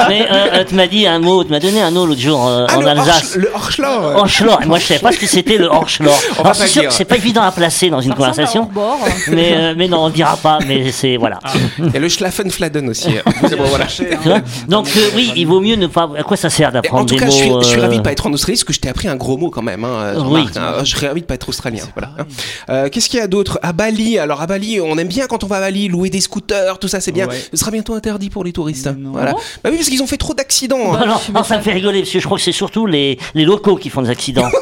Mais 0.10 0.28
euh, 0.32 0.48
euh, 0.54 0.64
tu 0.68 0.76
m'as 0.76 0.88
dit 0.88 1.06
un 1.08 1.20
mot, 1.20 1.44
tu 1.44 1.52
m'as 1.52 1.60
donné 1.60 1.82
un 1.82 1.92
mot 1.92 2.06
l'autre 2.06 2.22
jour 2.22 2.48
euh, 2.48 2.66
Ah, 2.70 2.78
en 2.78 2.82
le 2.82 2.88
Alsace. 2.88 3.36
Le 3.36 3.50
Horschlor. 3.54 4.16
Horschlor. 4.16 4.62
Et 4.64 4.66
moi, 4.66 4.80
je 4.80 4.86
savais 4.86 5.00
pas 5.00 5.12
ce 5.12 5.18
que 5.20 5.28
c'était 5.28 5.58
le 5.58 5.70
pas 5.70 6.54
c'est 6.54 6.68
sûr 6.68 6.84
que 6.88 6.94
c'est 6.94 7.06
pas 7.06 7.18
évident 7.18 7.42
à 7.44 7.52
placer 7.52 7.90
dans 7.90 8.02
une 8.02 8.14
conversation. 8.14 8.70
Bord. 8.74 9.00
Mais, 9.30 9.54
euh, 9.56 9.74
mais 9.78 9.88
non, 9.88 10.06
on 10.06 10.10
dira 10.10 10.38
pas. 10.38 10.60
Mais 10.68 10.92
c'est 10.92 11.18
voilà. 11.18 11.40
Il 11.80 11.94
y 11.94 11.98
a 11.98 12.00
le 12.00 12.10
Schlaffenfladen 12.10 12.90
aussi. 12.90 13.10
Tu 13.48 14.30
vois 14.30 14.42
Donc 14.68 14.88
oui, 15.16 15.32
il 15.36 15.48
vaut 15.48 15.62
mieux 15.62 15.76
ne 15.76 15.88
pas. 15.88 16.10
À 16.18 16.24
quoi 16.24 16.38
ça 16.38 16.50
sert 16.50 16.70
Et 16.70 16.74
d'apprendre 16.74 17.04
En 17.04 17.06
tout 17.06 17.16
des 17.16 17.20
cas, 17.20 17.26
mots 17.26 17.62
je 17.62 17.68
suis, 17.68 17.80
ravi 17.80 17.98
de 17.98 18.02
pas 18.02 18.12
être 18.12 18.28
en 18.28 18.34
Australie 18.34 18.58
parce 18.58 18.64
que 18.64 18.74
je 18.74 18.80
t'ai 18.80 18.90
appris 18.90 19.08
un 19.08 19.16
gros 19.16 19.38
mot 19.38 19.50
quand 19.50 19.62
même. 19.62 19.84
Hein, 19.84 20.05
Jean-Marc, 20.14 20.46
Oui. 20.46 20.52
hein. 20.62 20.84
Je 20.84 20.92
serais 20.92 21.08
ravi 21.08 21.22
de 21.22 21.26
pas 21.26 21.34
être 21.34 21.50
australien. 21.50 21.84
Voilà. 21.96 22.12
hein. 22.20 22.26
Euh, 22.70 22.90
Qu'est-ce 22.90 23.10
qu'il 23.10 23.20
y 23.20 23.24
a 23.24 23.28
d'autre? 23.28 23.60
À 23.64 23.74
Bali, 23.74 24.20
alors 24.20 24.42
à 24.42 24.48
Bali, 24.48 24.80
on 24.80 24.98
aime 24.98 25.08
bien 25.08 25.28
quand 25.28 25.44
on 25.44 25.48
va 25.48 25.58
à 25.58 25.60
Bali 25.62 25.88
louer 25.88 26.10
des 26.10 26.22
scooters, 26.22 26.78
tout 26.80 26.88
ça, 26.88 27.00
c'est 27.02 27.12
bien. 27.12 27.28
Ouais. 27.28 27.42
Ce 27.52 27.58
sera 27.58 27.72
bientôt 27.72 27.94
interdit 27.94 28.30
pour 28.30 28.44
les 28.44 28.52
touristes. 28.54 28.90
Voilà. 29.12 29.32
Bah 29.64 29.70
oui, 29.72 29.78
parce 29.78 29.90
qu'ils 29.90 30.04
ont 30.04 30.08
fait 30.08 30.18
trop 30.18 30.34
d'accidents. 30.34 30.92
Bah 30.94 31.00
hein. 31.04 31.08
non, 31.08 31.40
non, 31.40 31.44
ça 31.44 31.58
me 31.58 31.64
fait 31.64 31.72
rigoler 31.74 32.02
parce 32.02 32.12
que 32.12 32.20
je 32.20 32.26
crois 32.26 32.38
que 32.38 32.44
c'est 32.44 32.52
surtout 32.52 32.86
les, 32.86 33.18
les 33.34 33.46
locaux 33.46 33.76
qui 33.76 33.90
font 33.90 34.02
des 34.02 34.10
accidents. 34.10 34.50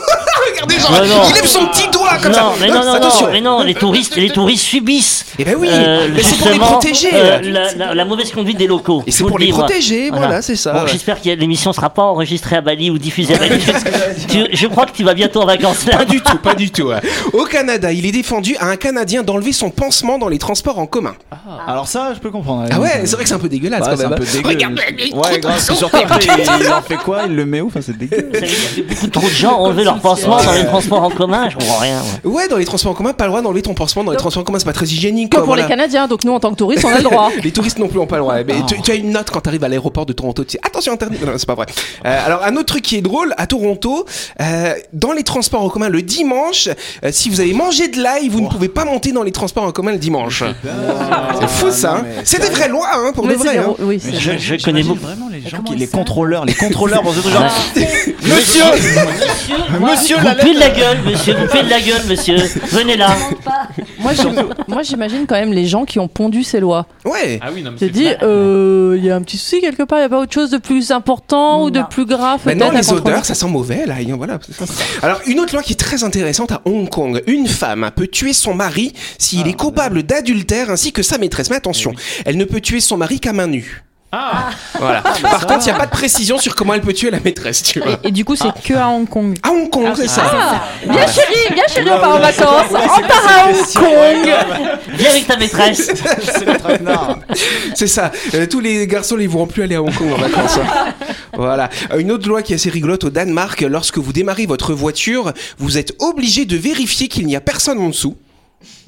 Regardez, 0.53 0.79
genre, 0.79 0.91
Ouais, 0.91 1.07
non. 1.07 1.21
il 1.29 1.33
lève 1.33 1.45
son 1.45 1.65
petit 1.67 1.89
doigt 1.91 2.17
comme 2.21 2.31
non, 2.31 2.37
ça. 2.37 2.51
mais 2.61 2.67
non, 2.67 2.83
non, 2.85 2.93
Attention. 2.93 3.25
non, 3.27 3.31
mais 3.31 3.41
non, 3.41 3.61
les 3.63 3.73
touristes, 3.73 4.15
les 4.15 4.29
touristes 4.29 4.63
subissent. 4.63 5.25
Eh 5.39 5.43
ben 5.45 5.55
oui, 5.57 5.67
euh, 5.71 6.07
mais 6.13 6.21
c'est 6.23 6.37
pour 6.37 6.49
les 6.49 6.59
protéger. 6.59 7.09
euh, 7.13 7.39
la, 7.41 7.73
la- 7.73 7.95
la 7.95 8.05
mauvaise 8.05 8.31
conduite 8.31 8.57
des 8.57 8.67
locaux. 8.67 9.03
Et 9.07 9.11
c'est 9.11 9.23
pour 9.23 9.37
le 9.39 9.45
les 9.45 9.51
dire. 9.51 9.57
protéger, 9.59 10.09
voilà, 10.11 10.41
c'est 10.41 10.55
ça. 10.55 10.73
Bon, 10.73 10.81
ouais. 10.83 10.91
J'espère 10.91 11.21
que 11.21 11.29
l'émission 11.29 11.73
sera 11.73 11.89
pas 11.89 12.03
enregistrée 12.03 12.55
à 12.57 12.61
Bali 12.61 12.89
ou 12.91 12.97
diffusée 12.97 13.35
à 13.35 13.39
Bali. 13.39 13.59
Tu- 14.27 14.47
je 14.51 14.67
crois 14.67 14.85
que 14.85 14.91
tu 14.91 15.03
vas 15.03 15.13
bientôt 15.13 15.41
en 15.41 15.45
vacances 15.45 15.85
là. 15.85 15.97
Pas 15.97 16.05
du 16.05 16.21
tout, 16.21 16.37
pas 16.37 16.53
du 16.55 16.71
tout. 16.71 16.83
ouais. 16.83 17.01
Au 17.33 17.43
Canada, 17.45 17.91
il 17.91 18.05
est 18.05 18.11
défendu 18.11 18.55
à 18.59 18.67
un 18.67 18.75
Canadien 18.77 19.23
d'enlever 19.23 19.51
son 19.51 19.69
pansement 19.69 20.17
dans 20.17 20.27
les 20.29 20.37
transports 20.39 20.79
en 20.79 20.85
commun. 20.85 21.13
Alors 21.67 21.87
ça, 21.87 22.11
je 22.13 22.19
peux 22.19 22.29
comprendre. 22.31 22.67
Ah 22.71 22.79
ouais, 22.79 23.01
c'est 23.05 23.15
vrai 23.15 23.23
que 23.23 23.29
c'est 23.29 23.35
un 23.35 23.39
peu 23.39 23.49
dégueulasse 23.49 23.81
quand 23.87 23.97
c'est 23.97 24.05
un 24.05 24.09
peu 24.11 24.23
hein. 24.23 24.27
dégueu. 24.33 24.49
Regarde, 24.49 24.79
il 24.99 25.13
Ouais, 25.15 25.39
grave. 25.39 25.59
il, 26.61 26.67
en 26.73 26.81
fait 26.81 26.95
quoi 26.97 27.23
Il 27.27 27.35
le 27.35 27.45
met 27.45 27.61
où 27.61 27.67
Enfin, 27.67 27.79
c'est 27.81 27.97
dégueu. 27.97 28.31
Beaucoup 28.89 29.07
trop 29.07 29.27
de 29.27 29.33
gens 29.33 29.59
ont 29.59 29.65
enlevé 29.65 29.83
leur 29.83 29.99
pansement 29.99 30.37
dans 30.45 30.53
les 30.53 30.65
transports 30.65 31.03
en 31.03 31.09
commun. 31.09 31.49
Je 31.49 31.55
comprends 31.57 31.77
rien. 31.79 32.01
ouais. 32.23 32.31
Ouais, 32.31 32.47
dans 32.47 32.57
les 32.57 32.65
transports 32.65 32.91
en 32.91 32.95
commun, 32.95 33.13
pas 33.13 33.25
le 33.25 33.29
droit 33.31 33.41
d'enlever 33.41 33.61
ton 33.61 33.73
pansement 33.73 34.03
dans 34.03 34.11
les 34.11 34.17
transports 34.17 34.41
en 34.41 34.45
commun, 34.45 34.59
c'est 34.59 34.65
pas 34.65 34.73
très 34.73 34.85
hygiénique. 34.85 35.29
Que 35.29 35.35
quoi, 35.37 35.43
pour 35.43 35.47
voilà. 35.53 35.63
les 35.63 35.69
Canadiens, 35.69 36.07
donc 36.07 36.23
nous 36.23 36.31
en 36.33 36.39
tant 36.39 36.51
que 36.51 36.55
touristes, 36.55 36.83
on 36.85 36.89
a 36.93 36.97
le 36.97 37.03
droit. 37.03 37.29
Les 37.43 37.51
touristes 37.51 37.77
non 37.79 37.87
plus 37.87 37.99
ont 37.99 38.07
pas 38.07 38.17
le 38.17 38.21
droit. 38.23 38.35
Mais 38.45 38.55
tu, 38.67 38.81
tu 38.81 38.91
as 38.91 38.95
une 38.95 39.11
note 39.11 39.29
quand 39.31 39.41
tu 39.41 39.49
arrives 39.49 39.63
à 39.63 39.67
l'aéroport 39.67 40.05
de 40.05 40.13
Toronto. 40.13 40.43
Tu 40.43 40.51
dis 40.51 40.57
attention 40.63 40.93
interdit. 40.93 41.17
Non, 41.25 41.33
c'est 41.37 41.45
pas 41.45 41.55
vrai. 41.55 41.65
Euh, 42.05 42.25
alors 42.25 42.43
un 42.43 42.53
autre 42.55 42.65
truc 42.65 42.83
qui 42.83 42.95
est 42.97 43.01
drôle 43.01 43.33
à 43.37 43.47
Toronto, 43.47 44.05
euh, 44.41 44.73
dans 44.93 45.11
les 45.11 45.23
transports 45.23 45.61
en 45.63 45.69
commun 45.69 45.89
le 45.89 46.01
dimanche, 46.01 46.69
euh, 47.03 47.09
si 47.11 47.29
vous 47.29 47.39
avez 47.41 47.53
mangé 47.53 47.87
de 47.87 48.01
l'ail, 48.01 48.29
vous 48.29 48.41
ne 48.41 48.47
pouvez 48.47 48.69
pas 48.69 48.85
monter 48.85 49.11
dans 49.11 49.23
les 49.23 49.31
transports 49.31 49.63
en 49.63 49.71
commun 49.71 49.91
le 49.91 49.97
dimanche. 49.97 50.43
C'est 51.39 51.49
fou 51.49 51.71
ça. 51.71 51.95
hein. 51.97 52.05
C'est 52.23 52.41
des 52.41 52.49
vraies 52.49 52.69
lois 52.69 52.87
hein, 52.93 53.11
pour 53.13 53.25
Mais 53.25 53.35
de 53.35 53.39
c'est 53.41 53.47
vrai. 53.55 53.57
hein. 53.59 53.75
oui, 53.79 53.99
c'est- 54.01 54.19
Je, 54.19 54.37
je 54.57 54.63
connais 54.63 54.83
beaucoup. 54.83 54.99
vraiment 55.01 55.29
les 55.31 55.41
gens 55.49 55.61
qui, 55.63 55.75
les 55.75 55.87
contrôleurs, 55.87 56.45
les 56.45 56.53
contrôleurs 56.53 57.01
pour 57.03 57.13
ce 57.13 57.19
truc 57.19 57.33
genre. 57.33 57.43
Ouais. 57.75 58.15
Monsieur, 58.23 58.63
monsieur 59.79 60.17
Vous 60.33 60.39
puez 60.41 60.53
de 60.53 60.59
la 60.59 60.69
gueule, 60.69 60.97
monsieur. 61.05 61.35
Vous 61.35 61.47
puez 61.47 61.63
de 61.63 61.69
la 61.69 61.81
gueule, 61.81 62.01
monsieur. 62.07 62.35
Venez 62.71 62.97
là. 62.97 63.15
Moi, 63.99 64.11
moi, 64.67 64.81
j'imagine 64.83 65.25
quand 65.27 65.35
même 65.35 65.53
les 65.53 65.65
gens 65.65 65.85
qui 65.85 65.99
ont 65.99 66.07
pondu 66.07 66.43
ces 66.43 66.59
lois. 66.59 66.85
Ouais. 67.05 67.39
Ah 67.41 67.49
oui, 67.53 67.61
non, 67.63 67.71
mais 67.71 67.77
J'ai 67.79 67.85
c'est 67.87 67.91
dit, 67.91 68.07
euh, 68.21 68.95
il 68.97 69.05
y 69.05 69.09
a 69.11 69.15
un 69.15 69.21
petit 69.21 69.37
souci 69.37 69.61
quelque 69.61 69.83
part, 69.83 69.99
il 69.99 70.01
n'y 70.01 70.05
a 70.05 70.09
pas 70.09 70.19
autre 70.19 70.33
chose 70.33 70.49
de 70.51 70.57
plus 70.57 70.91
important 70.91 71.63
ou 71.63 71.69
de 71.71 71.79
Non. 71.79 71.85
plus 71.89 72.05
grave 72.05 72.41
Maintenant, 72.45 72.69
peut-être 72.69 72.77
à 72.77 72.81
les 72.81 72.87
contrôler 72.87 73.13
odeurs, 73.13 73.25
ça 73.25 73.35
sent 73.35 73.47
mauvais, 73.47 73.85
là. 73.85 73.95
hein, 73.99 74.15
Voilà. 74.17 74.39
Alors, 75.01 75.19
une 75.25 75.39
autre 75.39 75.53
loi 75.53 75.63
qui 75.63 75.73
est 75.73 75.77
très 75.79 76.03
intéressante 76.03 76.51
à 76.51 76.61
Hong 76.65 76.89
Kong. 76.89 77.21
Une 77.27 77.47
femme 77.47 77.89
peut 77.95 78.07
tuer 78.07 78.33
son 78.33 78.53
mari 78.53 78.93
s'il 79.17 79.47
est 79.47 79.53
coupable 79.53 80.03
d'adultère 80.03 80.69
ainsi 80.69 80.91
que 80.91 81.03
sa 81.03 81.17
maîtresse. 81.17 81.49
Mais 81.49 81.55
attention, 81.57 81.93
elle 82.25 82.37
ne 82.37 82.45
peut 82.45 82.61
tuer 82.61 82.79
son 82.79 82.97
mari 82.97 83.19
qu'à 83.19 83.33
main 83.33 83.47
nue. 83.47 83.83
Ah, 84.15 84.49
Voilà. 84.79 85.01
Par 85.01 85.47
contre, 85.47 85.61
il 85.61 85.71
n'y 85.71 85.71
a 85.71 85.79
pas 85.79 85.87
de 85.87 85.91
précision 85.91 86.37
sur 86.37 86.53
comment 86.55 86.75
elle 86.75 86.81
peut 86.81 86.93
tuer 86.93 87.09
la 87.09 87.19
maîtresse, 87.19 87.63
tu 87.63 87.79
vois. 87.79 87.93
Et, 88.03 88.09
et 88.09 88.11
du 88.11 88.23
coup, 88.23 88.35
c'est 88.35 88.51
que 88.63 88.75
à 88.75 88.87
Hong 88.87 89.09
Kong. 89.09 89.35
À 89.41 89.49
Hong 89.49 89.69
Kong, 89.71 89.87
c'est 89.95 90.07
ça. 90.07 90.21
Viens 90.87 91.07
chérie, 91.07 91.53
viens 91.53 91.63
chérie, 91.67 91.89
on 91.91 91.99
part 91.99 92.15
en 92.15 92.19
vacances. 92.19 92.67
On 92.71 92.75
part 93.07 93.27
à 93.27 93.49
Hong 93.49 93.73
Kong. 93.73 94.33
Viens 94.93 95.09
avec 95.09 95.25
ta 95.25 95.35
maîtresse. 95.37 95.91
C'est 96.21 96.45
le 96.45 96.57
traquenard. 96.57 97.17
C'est 97.73 97.87
ça. 97.87 98.11
Euh, 98.35 98.45
tous 98.45 98.59
les 98.59 98.85
garçons, 98.85 99.17
ils 99.19 99.27
vont 99.27 99.47
plus 99.47 99.63
aller 99.63 99.75
à 99.75 99.81
Hong 99.81 99.93
Kong 99.95 100.11
en 100.13 100.17
vacances. 100.17 100.57
hein. 100.59 100.93
Voilà. 101.33 101.69
Euh, 101.91 101.97
Une 101.97 102.11
autre 102.11 102.27
loi 102.29 102.43
qui 102.43 102.53
est 102.53 102.57
assez 102.57 102.69
rigolote 102.69 103.05
au 103.05 103.09
Danemark, 103.09 103.61
lorsque 103.61 103.97
vous 103.97 104.13
démarrez 104.13 104.45
votre 104.45 104.73
voiture, 104.73 105.33
vous 105.57 105.79
êtes 105.79 105.93
obligé 105.99 106.45
de 106.45 106.55
vérifier 106.55 107.07
qu'il 107.07 107.25
n'y 107.25 107.35
a 107.35 107.41
personne 107.41 107.79
en 107.79 107.87
dessous. 107.89 108.15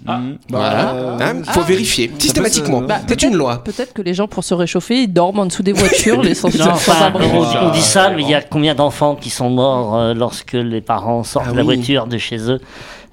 Mhm. 0.06 0.38
Voilà. 0.50 0.94
euh, 0.94 1.18
Hein, 1.22 1.44
faut 1.46 1.62
vérifier 1.62 2.12
systématiquement. 2.18 2.82
Bah, 2.82 3.00
C'est 3.08 3.22
une 3.24 3.36
loi. 3.36 3.64
Peut-être 3.64 3.94
que 3.94 4.02
les 4.02 4.14
gens, 4.14 4.28
pour 4.28 4.44
se 4.44 4.54
réchauffer, 4.54 5.04
ils 5.04 5.08
dorment 5.14 5.40
en 5.40 5.46
dessous 5.46 5.64
des 5.64 5.72
voitures, 5.84 6.22
les 6.22 6.34
sans, 6.36 6.50
enfin, 6.70 7.14
on, 7.16 7.68
on 7.68 7.72
dit 7.72 7.82
ça, 7.82 8.10
mais 8.10 8.22
il 8.24 8.30
y 8.30 8.34
a 8.34 8.42
combien 8.42 8.76
d'enfants 8.76 9.16
qui 9.16 9.30
sont 9.30 9.50
morts 9.50 9.96
euh, 9.96 10.14
lorsque 10.14 10.54
les 10.54 10.82
parents 10.82 11.24
sortent 11.24 11.46
Ah 11.50 11.52
de 11.54 11.58
la 11.58 11.64
oui. 11.64 11.76
voiture 11.76 12.08
de 12.08 12.18
chez 12.18 12.38
eux? 12.52 12.60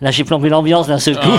Là, 0.03 0.11
j'ai 0.11 0.25
plombé 0.25 0.49
l'ambiance 0.49 0.89
d'un 0.89 0.99
seul 0.99 1.15
coup. 1.15 1.29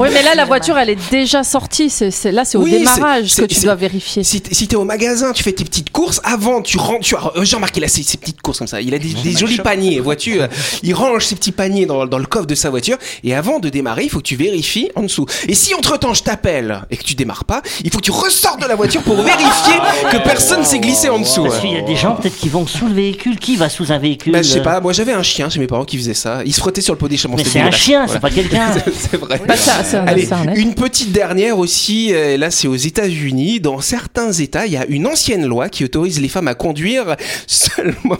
Oui, 0.00 0.08
mais 0.12 0.22
là, 0.22 0.34
la 0.34 0.46
voiture, 0.46 0.78
elle 0.78 0.88
est 0.90 1.10
déjà 1.10 1.44
sortie. 1.44 1.90
C'est, 1.90 2.32
là, 2.32 2.44
c'est 2.46 2.56
au 2.56 2.62
Oui, 2.62 2.70
démarrage 2.70 3.34
que 3.36 3.44
tu 3.44 3.60
dois 3.60 3.74
vérifier. 3.74 4.24
Si 4.24 4.40
t'es 4.40 4.54
si 4.54 4.68
au 4.74 4.84
magasin, 4.84 5.32
tu 5.32 5.42
fais 5.42 5.52
tes 5.52 5.64
petites 5.64 5.90
courses, 5.90 6.20
avant 6.24 6.62
tu 6.62 6.78
rentres, 6.78 7.00
tu 7.04 7.14
euh, 7.14 7.44
j'ai 7.44 7.56
remarqué 7.56 7.80
là 7.80 7.88
ces, 7.88 8.02
ces 8.02 8.16
petites 8.16 8.40
courses 8.40 8.58
comme 8.58 8.66
ça, 8.66 8.80
il 8.80 8.94
a 8.94 8.98
des, 8.98 9.12
des 9.12 9.32
jolis 9.32 9.58
paniers, 9.58 10.00
vois-tu, 10.00 10.40
euh, 10.40 10.46
il 10.82 10.94
range 10.94 11.26
ses 11.26 11.34
petits 11.34 11.52
paniers 11.52 11.84
dans, 11.84 12.06
dans 12.06 12.18
le 12.18 12.24
coffre 12.24 12.46
de 12.46 12.54
sa 12.54 12.70
voiture, 12.70 12.96
et 13.24 13.34
avant 13.34 13.58
de 13.58 13.68
démarrer, 13.68 14.04
il 14.04 14.08
faut 14.08 14.18
que 14.18 14.24
tu 14.24 14.36
vérifies 14.36 14.90
en 14.96 15.02
dessous. 15.02 15.26
Et 15.46 15.54
si 15.54 15.74
entre-temps 15.74 16.14
je 16.14 16.22
t'appelle 16.22 16.80
et 16.90 16.96
que 16.96 17.04
tu 17.04 17.14
démarres 17.14 17.44
pas, 17.44 17.60
il 17.84 17.90
faut 17.90 17.98
que 17.98 18.04
tu 18.04 18.10
ressortes 18.10 18.62
de 18.62 18.66
la 18.66 18.74
voiture 18.74 19.02
pour 19.02 19.16
vérifier 19.16 19.74
que 20.10 20.16
personne 20.16 20.64
s'est 20.64 20.80
glissé 20.80 21.10
en 21.10 21.18
dessous. 21.18 21.44
Parce 21.44 21.60
qu'il 21.60 21.72
y 21.72 21.76
a 21.76 21.82
des 21.82 21.96
gens 21.96 22.14
peut-être 22.16 22.36
qui 22.38 22.48
vont 22.48 22.66
sous 22.66 22.86
le 22.86 22.94
véhicule. 22.94 23.38
Qui 23.38 23.56
va 23.56 23.68
sous 23.68 23.92
un 23.92 23.98
véhicule? 23.98 24.32
Bah, 24.32 24.42
je 24.42 24.48
sais 24.48 24.62
pas, 24.62 24.80
moi 24.80 24.92
j'avais 24.94 25.12
un 25.12 25.22
chien 25.22 25.50
chez 25.50 25.60
mes 25.60 25.66
parents 25.66 25.84
qui 25.84 25.98
faisait 25.98 26.14
ça, 26.14 26.40
il 26.46 26.54
se 26.54 26.60
frottait 26.60 26.80
sur 26.80 26.94
le 26.94 26.98
pot 26.98 27.08
d'échappement. 27.08 27.36
C'est 27.60 27.66
un 27.68 27.70
chien, 27.70 28.06
Voilà. 28.06 28.12
c'est 28.12 28.20
pas 28.20 28.30
quelqu'un. 28.30 28.66
c'est 29.10 29.16
vrai. 29.16 29.40
Bah, 29.46 29.56
ça, 29.56 29.82
c'est 29.84 29.96
un- 29.96 30.06
Allez, 30.06 30.28
une 30.56 30.74
petite 30.74 31.12
dernière 31.12 31.58
aussi, 31.58 32.12
euh, 32.12 32.36
là 32.36 32.50
c'est 32.50 32.68
aux 32.68 32.74
États-Unis. 32.76 33.60
Dans 33.60 33.80
certains 33.80 34.32
États, 34.32 34.66
il 34.66 34.72
y 34.72 34.76
a 34.76 34.86
une 34.86 35.06
ancienne 35.06 35.46
loi 35.46 35.68
qui 35.68 35.84
autorise 35.84 36.20
les 36.20 36.28
femmes 36.28 36.48
à 36.48 36.54
conduire 36.54 37.16
seulement 37.46 38.18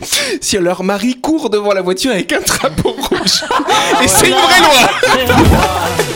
si 0.40 0.56
leur 0.58 0.82
mari 0.84 1.16
court 1.20 1.50
devant 1.50 1.72
la 1.72 1.82
voiture 1.82 2.10
avec 2.12 2.32
un 2.32 2.40
drapeau 2.40 2.90
rouge. 2.98 3.44
Et 4.02 4.08
c'est 4.08 4.28
une 4.28 4.34
vraie 4.34 4.60
loi 4.60 6.15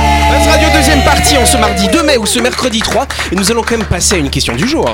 Deuxième 1.01 1.15
partie 1.15 1.37
en 1.37 1.45
ce 1.47 1.57
mardi 1.57 1.87
2 1.87 2.03
mai 2.03 2.17
ou 2.17 2.27
ce 2.27 2.37
mercredi 2.37 2.79
3 2.79 3.07
et 3.31 3.35
nous 3.35 3.49
allons 3.49 3.63
quand 3.63 3.75
même 3.75 3.87
passer 3.87 4.15
à 4.15 4.17
une 4.19 4.29
question 4.29 4.55
du 4.55 4.67
jour. 4.67 4.87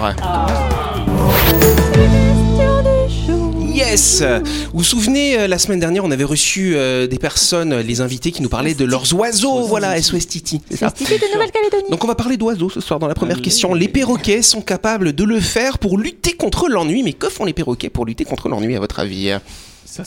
Yes 3.73 4.23
Vous 4.71 4.79
vous 4.79 4.83
souvenez, 4.85 5.37
euh, 5.37 5.47
la 5.47 5.57
semaine 5.57 5.81
dernière, 5.81 6.05
on 6.05 6.11
avait 6.11 6.23
reçu 6.23 6.75
euh, 6.75 7.07
des 7.07 7.19
personnes, 7.19 7.73
euh, 7.73 7.81
les 7.81 7.99
invités, 7.99 8.31
qui 8.31 8.41
nous 8.41 8.47
parlaient 8.47 8.73
de 8.73 8.85
leurs 8.85 9.13
oiseaux, 9.13 9.63
voilà, 9.63 10.01
SOS 10.01 10.27
Titi. 10.27 10.61
c'est 10.69 10.77
ça 10.77 10.91
Titi 10.91 11.13
de 11.13 11.33
Nouvelle-Calédonie. 11.33 11.89
Donc 11.89 12.03
on 12.05 12.07
va 12.07 12.15
parler 12.15 12.37
d'oiseaux 12.37 12.69
ce 12.69 12.79
soir 12.79 12.99
dans 12.99 13.07
la 13.07 13.15
première 13.15 13.41
question. 13.41 13.73
Les 13.73 13.89
perroquets 13.89 14.41
sont 14.41 14.61
capables 14.61 15.11
de 15.11 15.23
le 15.25 15.41
faire 15.41 15.77
pour 15.77 15.97
lutter 15.97 16.33
contre 16.33 16.69
l'ennui, 16.69 17.03
mais 17.03 17.13
que 17.13 17.27
font 17.27 17.43
les 17.43 17.53
perroquets 17.53 17.89
pour 17.89 18.05
lutter 18.05 18.23
contre 18.23 18.47
l'ennui 18.47 18.77
à 18.77 18.79
votre 18.79 18.99
avis? 18.99 19.33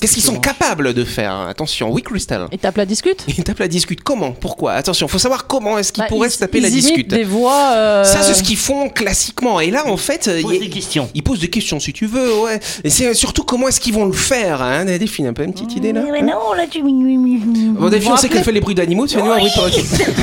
Qu'est-ce 0.01 0.15
qu'ils 0.15 0.23
sont 0.23 0.39
capables 0.39 0.93
de 0.95 1.05
faire 1.05 1.35
Attention, 1.49 1.91
oui 1.91 2.03
Crystal. 2.03 2.47
Et 2.53 2.59
tape 2.59 2.77
la 2.77 2.87
discute? 2.87 3.25
Ils 3.29 3.43
tapent 3.45 3.59
la 3.59 3.69
discute. 3.69 4.03
Comment? 4.03 4.33
Pourquoi? 4.33 4.73
Attention, 4.73 5.09
faut 5.09 5.19
savoir 5.19 5.47
comment 5.47 5.79
est-ce 5.79 5.93
qu'ils 5.93 6.03
Bah, 6.03 6.09
pourraient 6.09 6.29
ils- 6.29 6.33
se 6.33 6.39
taper 6.39 6.59
ils 6.59 6.63
la 6.63 6.71
discute. 6.71 7.09
des 7.09 7.25
voix. 7.25 7.73
euh, 7.75 8.05
Ça, 8.05 8.23
c'est 8.23 8.35
ce 8.35 8.43
qu'ils 8.43 8.57
font 8.57 8.89
classiquement. 8.89 9.61
Et 9.61 9.71
là, 9.71 9.87
en 9.87 9.97
fait, 9.97 10.29
euh, 10.29 10.41
Pose 10.43 10.53
il 10.53 10.61
y 10.61 10.63
a- 10.63 10.65
des 10.67 10.71
questions. 10.71 11.09
ils 11.15 11.23
posent 11.23 11.41
des 11.41 11.49
questions 11.51 11.81
si 11.81 11.93
tu 11.93 12.07
veux, 12.07 12.39
ouais. 12.41 12.61
Et 12.85 12.91
c'est 12.91 13.13
surtout 13.15 13.43
comment 13.45 13.69
est-ce 13.69 13.81
qu'ils 13.81 13.95
vont 13.95 14.05
le 14.07 14.13
faire, 14.13 14.63
hein? 14.63 14.85
Delphine, 14.85 15.27
un 15.29 15.33
peu 15.33 15.43
une 15.45 15.53
petite 15.53 15.75
idée 15.77 15.93
là 15.93 16.03
Mais 16.13 16.21
hein 16.21 16.27
non, 16.27 16.53
là 16.55 16.65
tu. 16.71 16.83
Bon, 16.83 17.89
Delphine, 17.89 18.13
on 18.13 18.17
sait 18.17 18.29
qu'elle 18.29 18.45
fait 18.45 18.53
les 18.53 18.61
bruits 18.61 18.75
d'animaux, 18.75 19.07
tu 19.07 19.15
fais 19.17 19.23
nous 19.23 19.31
un 19.33 19.39
bruit. 19.39 19.51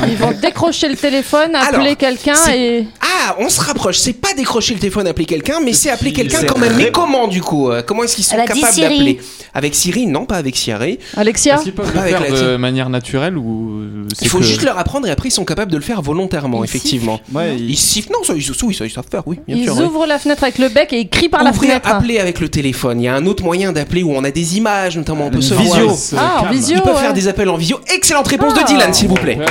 Ils 0.08 0.16
vont 0.16 0.32
décrocher 0.32 0.88
le 0.88 0.96
téléphone, 0.96 1.54
appeler 1.54 1.96
quelqu'un 1.96 2.34
et. 2.54 2.86
Ah, 3.00 3.17
on 3.38 3.48
se 3.48 3.60
rapproche. 3.60 3.98
C'est 3.98 4.12
pas 4.12 4.34
décrocher 4.36 4.74
le 4.74 4.80
téléphone, 4.80 5.06
appeler 5.06 5.26
quelqu'un, 5.26 5.60
mais 5.64 5.72
c'est 5.72 5.90
appeler 5.90 6.12
quelqu'un 6.12 6.42
quand 6.44 6.58
même. 6.58 6.74
Mais 6.76 6.90
comment 6.90 7.28
du 7.28 7.40
coup 7.42 7.70
Euh, 7.70 7.82
Comment 7.86 8.04
est-ce 8.04 8.14
qu'ils 8.16 8.24
sont 8.24 8.34
Elle 8.34 8.42
a 8.42 8.46
dit 8.46 8.60
capables 8.60 8.74
Siri. 8.74 8.88
d'appeler 8.96 9.20
Avec 9.54 9.74
Siri 9.74 10.06
Non, 10.06 10.24
pas 10.26 10.36
avec 10.36 10.56
Siri. 10.56 10.98
Alexia 11.16 11.54
Est-ce 11.56 11.62
qu'ils 11.64 11.74
peuvent 11.74 11.90
Pas 11.92 12.00
avec 12.00 12.12
faire 12.16 12.20
la 12.22 12.30
de 12.30 12.36
team. 12.52 12.56
manière 12.56 12.88
naturelle 12.90 13.36
ou 13.38 13.82
c'est 14.14 14.24
Il 14.26 14.28
faut 14.28 14.38
que- 14.38 14.44
juste 14.44 14.62
leur 14.62 14.78
apprendre 14.78 15.06
et 15.06 15.10
après 15.10 15.28
ils 15.28 15.32
sont 15.32 15.44
capables 15.44 15.70
de 15.72 15.76
le 15.76 15.82
faire 15.82 16.02
volontairement, 16.02 16.62
Ils 16.62 16.68
effectivement. 16.68 17.20
Ouais, 17.32 17.56
Ils 17.56 17.70
il- 17.70 17.76
sifflent 17.76 18.12
Non, 18.12 18.24
ça, 18.24 18.34
ils, 18.34 18.50
oui, 18.62 18.74
ça, 18.74 18.84
ils 18.86 18.90
savent 18.90 19.04
faire, 19.10 19.22
oui, 19.26 19.38
bien 19.46 19.56
Ils 19.56 19.64
sûr. 19.64 19.76
oui. 19.76 19.84
ouvrent 19.84 20.06
la 20.06 20.18
fenêtre 20.18 20.42
avec 20.44 20.58
le 20.58 20.68
bec 20.68 20.92
et 20.92 21.00
ils 21.00 21.08
crient 21.08 21.28
par 21.28 21.42
la 21.44 21.50
Ouvrir, 21.50 21.70
fenêtre. 21.70 21.88
appeler 21.88 22.18
avec 22.18 22.40
le 22.40 22.48
téléphone. 22.48 23.00
Il 23.00 23.04
y 23.04 23.08
a 23.08 23.14
un 23.14 23.26
autre 23.26 23.42
moyen 23.42 23.72
d'appeler 23.72 24.02
où 24.02 24.12
on 24.14 24.24
a 24.24 24.30
des 24.30 24.56
images, 24.56 24.96
notamment 24.96 25.26
on 25.26 25.30
peut 25.30 25.40
se 25.40 25.54
Visio. 25.54 25.88
voir. 25.88 25.96
Ah, 26.16 26.42
en 26.46 26.50
visio. 26.52 26.76
Ils 26.76 26.82
peuvent 26.82 26.94
ouais. 26.94 27.00
faire 27.00 27.12
des 27.14 27.28
appels 27.28 27.48
en 27.48 27.56
visio. 27.56 27.80
Excellente 27.94 28.28
réponse 28.28 28.54
de 28.54 28.60
Ah. 28.62 28.66
Dylan, 28.66 28.92
s'il 28.94 29.08
vous 29.08 29.14
plaît. 29.14 29.36
Ouais. 29.38 29.44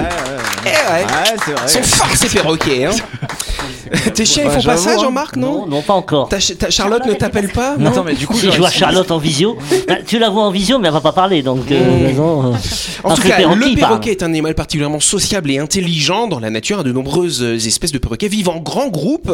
Ouais, 0.00 0.08
ouais, 0.08 0.42
Eh 0.64 0.92
ouais. 0.92 1.04
ouais, 1.04 1.36
c'est 1.44 1.50
Ils 1.50 1.54
vrai. 1.56 1.68
sont 1.68 1.82
forts 1.82 2.16
ces 2.16 2.28
perroquets, 2.28 2.84
hein. 2.86 2.90
Tes 4.14 4.24
chiens, 4.24 4.44
ils 4.44 4.50
font 4.50 4.62
pas 4.62 4.76
ça, 4.76 4.92
hein. 4.94 4.98
Jean-Marc, 5.00 5.36
non 5.36 5.60
Non, 5.60 5.66
non, 5.66 5.82
pas 5.82 5.94
encore. 5.94 6.28
Ta, 6.28 6.38
ta 6.38 6.70
Charlotte 6.70 7.04
ne 7.06 7.14
t'appelle 7.14 7.48
pas 7.50 7.76
Attends, 7.84 8.04
mais 8.04 8.14
du 8.14 8.26
coup, 8.26 8.38
Si 8.38 8.50
je 8.50 8.58
vois 8.58 8.70
Charlotte 8.70 9.10
en 9.10 9.18
visio, 9.18 9.56
bah, 9.88 9.96
tu 10.06 10.18
la 10.18 10.30
vois 10.30 10.42
en 10.44 10.50
visio, 10.50 10.78
mais 10.78 10.88
elle 10.88 10.94
va 10.94 11.00
pas 11.00 11.12
parler, 11.12 11.42
donc. 11.42 11.70
euh, 11.70 12.12
non, 12.12 12.52
euh, 12.52 12.56
En 13.04 13.14
tout 13.14 13.22
cas, 13.22 13.36
perroquet, 13.36 13.70
le 13.70 13.74
perroquet 13.76 14.10
est 14.12 14.22
un 14.22 14.26
animal 14.26 14.54
particulièrement 14.54 15.00
sociable 15.00 15.50
et 15.50 15.58
intelligent 15.58 16.26
dans 16.26 16.40
la 16.40 16.50
nature. 16.50 16.84
De 16.84 16.92
nombreuses 16.92 17.42
espèces 17.42 17.92
de 17.92 17.98
perroquets 17.98 18.28
vivent 18.28 18.48
en 18.48 18.58
grands 18.60 18.88
groupes 18.88 19.32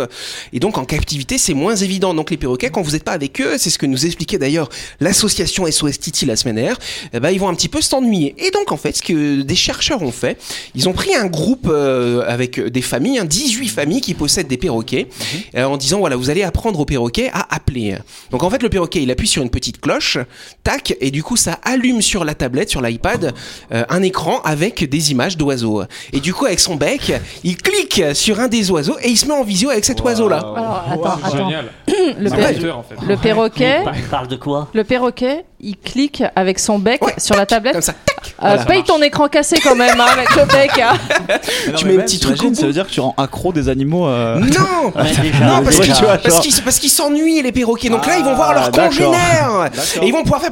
et 0.52 0.60
donc 0.60 0.78
en 0.78 0.84
captivité, 0.84 1.38
c'est 1.38 1.54
moins 1.54 1.76
évident. 1.76 2.14
Donc 2.14 2.30
les 2.30 2.36
perroquets, 2.36 2.70
quand 2.70 2.82
vous 2.82 2.92
n'êtes 2.92 3.04
pas 3.04 3.12
avec 3.12 3.40
eux, 3.40 3.54
c'est 3.58 3.70
ce 3.70 3.78
que 3.78 3.86
nous 3.86 4.06
expliquait 4.06 4.38
d'ailleurs 4.38 4.68
l'association 5.00 5.66
SOS 5.70 5.98
Titi 5.98 6.26
la 6.26 6.36
semaine 6.36 6.56
dernière, 6.56 6.76
eh 7.12 7.20
ben, 7.20 7.30
ils 7.30 7.40
vont 7.40 7.48
un 7.48 7.54
petit 7.54 7.68
peu 7.68 7.80
s'ennuyer. 7.80 8.34
Et 8.38 8.50
donc 8.50 8.72
en 8.72 8.76
fait, 8.76 8.96
ce 8.96 9.02
que 9.02 9.42
des 9.42 9.54
chercheurs 9.56 10.02
ont 10.02 10.12
fait, 10.12 10.38
ils 10.74 10.88
ont 10.88 10.92
pris 10.92 11.14
un 11.14 11.26
groupe 11.26 11.68
euh, 11.70 12.22
avec 12.26 12.60
des 12.60 12.82
familles, 12.82 13.18
hein, 13.18 13.24
18 13.24 13.68
familles 13.68 14.00
qui 14.00 14.14
possèdent 14.20 14.48
des 14.48 14.58
perroquets, 14.58 15.08
euh, 15.56 15.64
en 15.64 15.78
disant 15.78 15.98
voilà, 16.00 16.14
vous 16.16 16.28
allez 16.28 16.42
apprendre 16.42 16.78
au 16.78 16.84
perroquet 16.84 17.30
à 17.32 17.54
appeler. 17.54 17.96
Donc 18.30 18.42
en 18.42 18.50
fait, 18.50 18.62
le 18.62 18.68
perroquet, 18.68 19.02
il 19.02 19.10
appuie 19.10 19.26
sur 19.26 19.42
une 19.42 19.48
petite 19.48 19.80
cloche, 19.80 20.18
tac, 20.62 20.94
et 21.00 21.10
du 21.10 21.22
coup, 21.22 21.36
ça 21.36 21.58
allume 21.64 22.02
sur 22.02 22.22
la 22.26 22.34
tablette, 22.34 22.68
sur 22.68 22.82
l'iPad, 22.82 23.32
euh, 23.72 23.84
un 23.88 24.02
écran 24.02 24.42
avec 24.44 24.84
des 24.88 25.10
images 25.12 25.38
d'oiseaux. 25.38 25.84
Et 26.12 26.20
du 26.20 26.34
coup, 26.34 26.44
avec 26.44 26.60
son 26.60 26.74
bec, 26.76 27.12
il 27.44 27.56
clique 27.56 28.02
sur 28.12 28.40
un 28.40 28.48
des 28.48 28.70
oiseaux 28.70 28.98
et 29.02 29.08
il 29.08 29.16
se 29.16 29.24
met 29.26 29.32
en 29.32 29.42
visio 29.42 29.70
avec 29.70 29.86
cet 29.86 30.00
oiseau-là. 30.02 30.38
Alors, 30.38 30.84
attends, 30.90 31.26
attends. 31.26 31.36
Génial. 31.38 31.72
Le, 32.18 32.28
per- 32.30 32.70
en 32.72 32.82
fait. 32.82 32.96
le 33.06 33.16
perroquet, 33.16 33.78
Il 33.96 34.02
parle 34.04 34.28
de 34.28 34.36
quoi 34.36 34.68
le 34.74 34.84
perroquet, 34.84 35.44
il 35.62 35.76
clique 35.76 36.22
avec 36.36 36.58
son 36.58 36.78
bec 36.78 37.04
Ouais, 37.04 37.14
sur 37.18 37.36
la 37.36 37.46
tablette. 37.46 37.72
Comme 37.74 37.82
ça. 37.82 37.92
Euh, 38.42 38.48
Voilà. 38.48 38.64
paye 38.64 38.84
ton 38.84 39.00
écran 39.02 39.28
cassé 39.28 39.56
quand 39.62 39.74
même 39.74 39.98
hein, 40.00 40.06
avec 40.12 40.34
le 40.36 40.44
bec. 40.44 40.70
hein. 40.78 40.94
Non, 41.68 41.74
Tu 41.78 41.84
mets 41.86 41.96
un 41.98 42.00
petit 42.02 42.18
truc 42.18 42.36
Ça 42.54 42.66
veut 42.66 42.72
dire 42.72 42.86
que 42.86 42.92
tu 42.92 43.00
rends 43.00 43.14
accro 43.16 43.52
des 43.52 43.68
animaux. 43.68 44.06
euh, 44.08 44.38
Non 44.38 44.46
Non, 44.94 45.62
parce 45.64 45.78
qu'ils 45.80 45.92
tu 45.92 46.02
vois, 46.04 46.18
parce 46.18 46.34
genre- 46.34 46.40
qu'ils- 46.42 46.62
parce 46.62 46.78
qu'ils 46.78 46.90
s'ennuient 46.90 47.42
les 47.42 47.52
perroquets. 47.52 47.88
Donc 47.88 48.06
là, 48.06 48.18
ils 48.18 48.24
vont 48.24 48.34
voir 48.34 48.50
Ah, 48.50 48.54
leurs 48.54 48.70
d'accord. 48.70 48.88
congénères. 48.90 49.70
Et 50.02 50.06
ils 50.06 50.12
vont 50.12 50.22
pouvoir 50.22 50.40
faire 50.42 50.50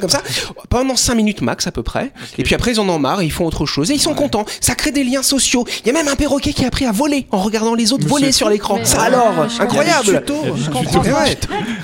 comme 0.00 0.10
ça 0.10 0.22
pendant 0.68 0.96
5 0.96 1.14
minutes 1.14 1.40
max 1.40 1.66
à 1.66 1.72
peu 1.72 1.82
près. 1.82 2.10
Et 2.38 2.42
puis 2.42 2.54
après, 2.54 2.72
ils 2.72 2.80
en 2.80 2.88
ont 2.88 2.98
marre 2.98 3.20
et 3.20 3.24
ils 3.24 3.32
font 3.32 3.46
autre 3.46 3.66
chose. 3.66 3.90
Et 3.90 3.94
ils 3.94 4.00
sont 4.00 4.14
contents. 4.14 4.44
Ça 4.60 4.74
crée 4.74 4.90
des 4.90 5.04
liens 5.04 5.22
sociaux. 5.22 5.64
Il 5.84 5.86
y 5.88 5.90
a 5.90 5.92
même 5.92 6.08
un 6.08 6.16
perroquet 6.16 6.52
qui 6.52 6.64
a 6.64 6.68
appris 6.68 6.84
à 6.86 6.92
voler 6.92 7.26
en 7.30 7.38
regardant 7.38 7.74
les 7.74 7.92
autres 7.92 8.06
voler 8.06 8.32
sur 8.32 8.48
l'écran. 8.48 8.78
Ça 8.84 9.02
alors, 9.02 9.32
incroyable. 9.60 10.22
Je 10.56 10.70
comprends 10.70 11.00
pas. 11.00 11.08
ouais. 11.24 11.36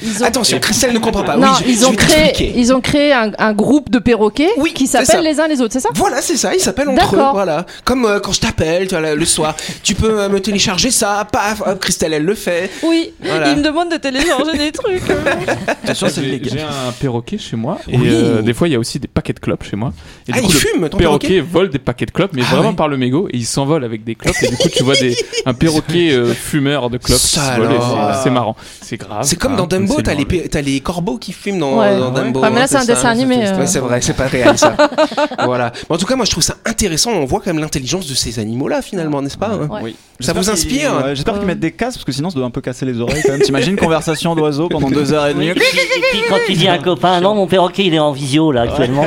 Ils 0.03 0.23
ont- 0.23 0.27
Attention, 0.27 0.59
Christelle 0.61 0.93
ne 0.93 0.99
comprend 0.99 1.23
pas. 1.25 1.37
ils 1.67 1.87
ont 1.87 1.93
créé, 1.93 2.30
ils 2.39 2.73
ont 2.73 2.81
créé 2.81 3.13
un, 3.13 3.33
un 3.39 3.53
groupe 3.53 3.91
de 3.91 3.99
perroquets 3.99 4.51
Oui, 4.57 4.73
qui 4.73 4.87
s'appellent 4.87 5.23
les 5.25 5.41
uns 5.41 5.49
les 5.49 5.61
autres, 5.61 5.73
c'est 5.73 5.81
ça? 5.81 5.91
Voilà, 5.95 6.21
c'est 6.23 6.37
ça, 6.37 6.55
ils 6.55 6.61
s'appellent 6.61 6.89
entre 6.89 7.15
eux, 7.15 7.17
D'accord. 7.19 7.33
voilà. 7.35 7.67
Comme 7.85 8.05
euh, 8.05 8.21
quand 8.21 8.33
je 8.33 8.41
t'appelle, 8.41 8.89
le- 9.17 9.25
soir, 9.25 9.55
tu 9.83 9.95
peux 9.95 10.21
euh, 10.21 10.29
me 10.29 10.41
télécharger 10.41 10.91
ça, 10.91 11.27
paf, 11.31 11.63
hop, 11.65 11.79
Christelle, 11.81 12.13
elle 12.15 12.25
le 12.25 12.35
fait. 12.35 12.71
Oui, 12.83 13.13
Voilà. 13.23 13.51
ils 13.51 13.57
me 13.59 13.63
demandent 13.63 13.91
de 13.91 13.97
télécharger 13.97 14.57
des 14.59 14.73
trucs. 14.73 15.03
Attention, 15.85 16.09
c'est 16.11 16.23
J'ai 16.23 16.61
un 16.63 16.93
perroquet 16.99 17.39
chez 17.39 17.57
moi 17.57 17.79
et 17.89 17.97
Oui. 17.97 18.09
euh, 18.11 18.43
des 18.43 18.55
fois 18.55 18.69
il 18.69 18.73
y 18.73 18.75
a 18.75 18.79
aussi 18.79 18.99
des 18.99 19.09
paquets 19.09 19.33
de 19.33 19.41
clopes 19.41 19.65
chez 19.65 19.77
moi. 19.77 19.93
Et 20.29 20.33
Ah, 20.33 20.37
du 20.37 20.43
coup, 20.43 20.49
il 20.51 20.55
le 20.55 20.59
fume, 20.59 20.89
ton 20.89 20.99
perroquet 20.99 21.29
perroquet? 21.29 21.41
vole 21.53 21.71
des 21.71 21.79
paquets 21.79 22.07
de 22.07 22.11
clopes, 22.11 22.33
mais 22.35 22.43
Ah 22.49 22.55
vraiment 22.55 22.71
ouais. 22.71 22.75
par 22.77 22.89
le 22.89 22.97
mégot 22.97 23.29
et 23.29 23.37
il 23.37 23.47
s'envole 23.47 23.85
avec 23.85 24.05
des 24.05 24.15
clopes. 24.15 24.37
Et 24.43 24.49
du 24.49 24.57
coup, 24.57 24.69
tu 24.69 24.83
vois 24.83 24.95
des, 24.97 25.17
un 25.47 25.55
perroquet 25.55 26.13
euh, 26.13 26.33
fumeur 26.35 26.91
de 26.91 26.99
clopes 26.99 27.19
c'est- 27.19 28.31
marrant. 28.31 28.57
C'est 28.83 28.97
grave. 28.97 29.23
C'est 29.23 29.37
comme 29.37 29.53
hein, 29.55 29.57
dans 29.57 29.67
Dumbo, 29.67 29.99
les, 29.99 30.49
t'as 30.49 30.61
les 30.61 30.81
corbeaux 30.81 31.19
qui 31.19 31.33
fument 31.33 31.59
dans, 31.59 31.79
Ouais. 31.81 31.99
dans 31.99 32.11
Dumbo. 32.23 32.41
Ouais, 32.41 32.51
mais 32.51 32.61
là, 32.61 32.67
c'est 32.67 32.77
un 32.77 32.85
dessin 32.85 33.03
ça. 33.03 33.09
animé, 33.11 33.39
Ouais, 33.39 33.47
euh. 33.47 33.67
c'est 33.67 33.79
vrai, 33.79 34.01
c'est 34.01 34.15
pas 34.15 34.27
réel 34.27 34.57
ça. 34.57 34.75
voilà. 35.45 35.73
Mais 35.89 35.97
en 35.97 35.99
tout 35.99 36.07
cas, 36.07 36.17
moi, 36.17 36.25
je 36.25 36.31
trouve 36.31 36.43
ça 36.43 36.57
intéressant. 36.65 37.11
On 37.11 37.25
voit 37.25 37.41
quand 37.41 37.53
même 37.53 37.63
l'intelligence 37.63 38.07
de 38.07 38.15
ces 38.15 38.39
animaux-là, 38.39 38.83
finalement, 38.83 39.23
n'est-ce 39.23 39.39
pas 39.39 39.49
hein 39.49 39.69
Oui. 39.83 39.97
Ça 40.21 40.33
vous 40.33 40.51
inspire 40.51 41.03
ouais, 41.05 41.15
J'espère 41.15 41.35
qu'ils 41.35 41.47
mettent 41.47 41.61
des 41.61 41.73
casques 41.73 41.97
parce 41.97 42.05
que 42.05 42.13
sinon 42.13 42.31
ça 42.31 42.37
doit 42.37 42.47
un 42.47 42.51
peu 42.51 42.61
casser 42.61 42.85
les 42.85 43.01
oreilles 43.01 43.23
quand 43.25 43.33
même. 43.33 43.41
T'imagines 43.41 43.73
une 43.73 43.79
conversation 43.79 44.35
d'oiseau 44.35 44.69
pendant 44.69 44.91
deux 44.91 45.13
heures 45.13 45.27
et 45.27 45.35
demie 45.35 45.49
Et 45.49 45.55
puis 45.55 46.23
quand 46.29 46.37
tu 46.47 46.53
dis 46.53 46.69
à 46.69 46.75
un 46.75 46.79
copain, 46.79 47.21
non, 47.21 47.35
mon 47.35 47.47
perroquet 47.47 47.87
il 47.87 47.95
est 47.95 47.99
en 47.99 48.13
visio 48.13 48.53
là 48.53 48.63
actuellement. 48.63 49.07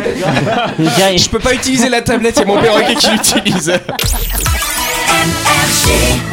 Je 0.79 1.29
peux 1.29 1.39
pas 1.39 1.53
utiliser 1.53 1.89
la 1.89 2.01
tablette, 2.01 2.35
c'est 2.37 2.45
mon 2.45 2.59
perroquet 2.59 2.95
qui 2.95 3.11
l'utilise. 3.11 3.73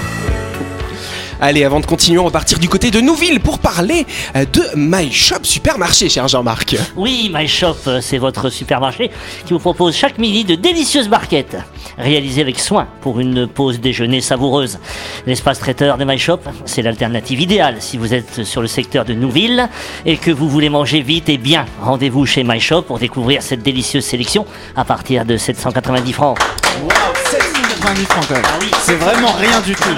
Allez, 1.42 1.64
avant 1.64 1.80
de 1.80 1.86
continuer, 1.86 2.18
on 2.18 2.24
va 2.24 2.30
partir 2.30 2.58
du 2.58 2.68
côté 2.68 2.90
de 2.90 3.00
Nouville 3.00 3.40
pour 3.40 3.60
parler 3.60 4.06
euh, 4.36 4.44
de 4.44 4.62
My 4.76 5.10
Shop 5.10 5.42
Supermarché, 5.42 6.10
cher 6.10 6.28
Jean-Marc. 6.28 6.76
Oui, 6.96 7.30
My 7.34 7.48
Shop, 7.48 7.76
euh, 7.86 8.02
c'est 8.02 8.18
votre 8.18 8.50
supermarché 8.50 9.10
qui 9.46 9.54
vous 9.54 9.58
propose 9.58 9.96
chaque 9.96 10.18
midi 10.18 10.44
de 10.44 10.54
délicieuses 10.54 11.08
barquettes, 11.08 11.56
réalisées 11.96 12.42
avec 12.42 12.60
soin 12.60 12.88
pour 13.00 13.20
une 13.20 13.46
pause 13.46 13.80
déjeuner 13.80 14.20
savoureuse. 14.20 14.78
L'espace 15.26 15.58
traiteur 15.58 15.96
de 15.96 16.04
My 16.04 16.18
Shop, 16.18 16.40
c'est 16.66 16.82
l'alternative 16.82 17.40
idéale 17.40 17.76
si 17.78 17.96
vous 17.96 18.12
êtes 18.12 18.44
sur 18.44 18.60
le 18.60 18.68
secteur 18.68 19.06
de 19.06 19.14
Nouville 19.14 19.66
et 20.04 20.18
que 20.18 20.30
vous 20.30 20.48
voulez 20.48 20.68
manger 20.68 21.00
vite 21.00 21.30
et 21.30 21.38
bien. 21.38 21.64
Rendez-vous 21.80 22.26
chez 22.26 22.44
My 22.44 22.60
Shop 22.60 22.82
pour 22.82 22.98
découvrir 22.98 23.40
cette 23.42 23.62
délicieuse 23.62 24.04
sélection 24.04 24.44
à 24.76 24.84
partir 24.84 25.24
de 25.24 25.38
790 25.38 26.12
francs. 26.12 26.38
790 27.30 28.04
francs 28.04 28.24
quand 28.28 28.34
même. 28.34 28.42
Ah 28.46 28.58
oui, 28.60 28.70
C'est 28.82 28.96
vraiment 28.96 29.32
rien 29.32 29.60
du 29.62 29.74
tout. 29.74 29.88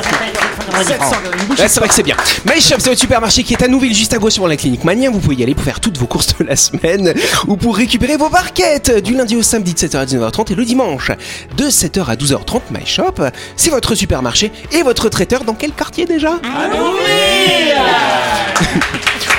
790 0.71 0.97
francs. 0.97 1.59
Ouais, 1.59 1.69
c'est 1.69 1.81
vrai 1.81 1.89
que 1.89 1.95
c'est 1.95 2.03
bien. 2.03 2.17
My 2.47 2.61
Shop, 2.61 2.77
c'est 2.79 2.89
votre 2.89 3.01
supermarché 3.01 3.43
qui 3.43 3.55
est 3.55 3.63
à 3.63 3.69
Nouville, 3.69 3.95
juste 3.95 4.13
à 4.15 4.19
gauche 4.19 4.35
sur 4.35 4.47
la 4.49 4.57
clinique 4.57 4.85
Mania. 4.85 5.11
Vous 5.11 5.19
pouvez 5.21 5.37
y 5.37 5.43
aller 5.43 5.55
pour 5.55 5.65
faire 5.65 5.81
toutes 5.81 5.99
vos 5.99 6.07
courses 6.07 6.37
de 6.39 6.45
la 6.45 6.57
semaine 6.57 7.15
ou 7.47 7.57
pour 7.57 7.77
récupérer 7.77 8.17
vos 8.17 8.29
barquettes 8.29 9.03
du 9.03 9.15
lundi 9.15 9.37
au 9.37 9.43
samedi 9.43 9.75
de 9.75 9.79
7h 9.79 9.97
à 9.99 10.05
19h30 10.05 10.53
et 10.53 10.55
le 10.55 10.65
dimanche 10.65 11.11
de 11.57 11.65
7h 11.65 12.07
à 12.07 12.15
12h30. 12.17 12.61
My 12.71 12.87
Shop, 12.87 13.15
c'est 13.57 13.71
votre 13.71 13.95
supermarché 13.95 14.53
et 14.73 14.83
votre 14.83 15.09
traiteur 15.09 15.45
dans 15.45 15.55
quel 15.55 15.73
quartier 15.73 16.07
déjà? 16.07 16.39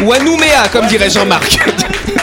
Ou 0.02 0.12
à 0.12 0.20
Nouméa, 0.20 0.68
comme 0.72 0.88
dirait 0.88 1.10
Jean-Marc. 1.10 1.60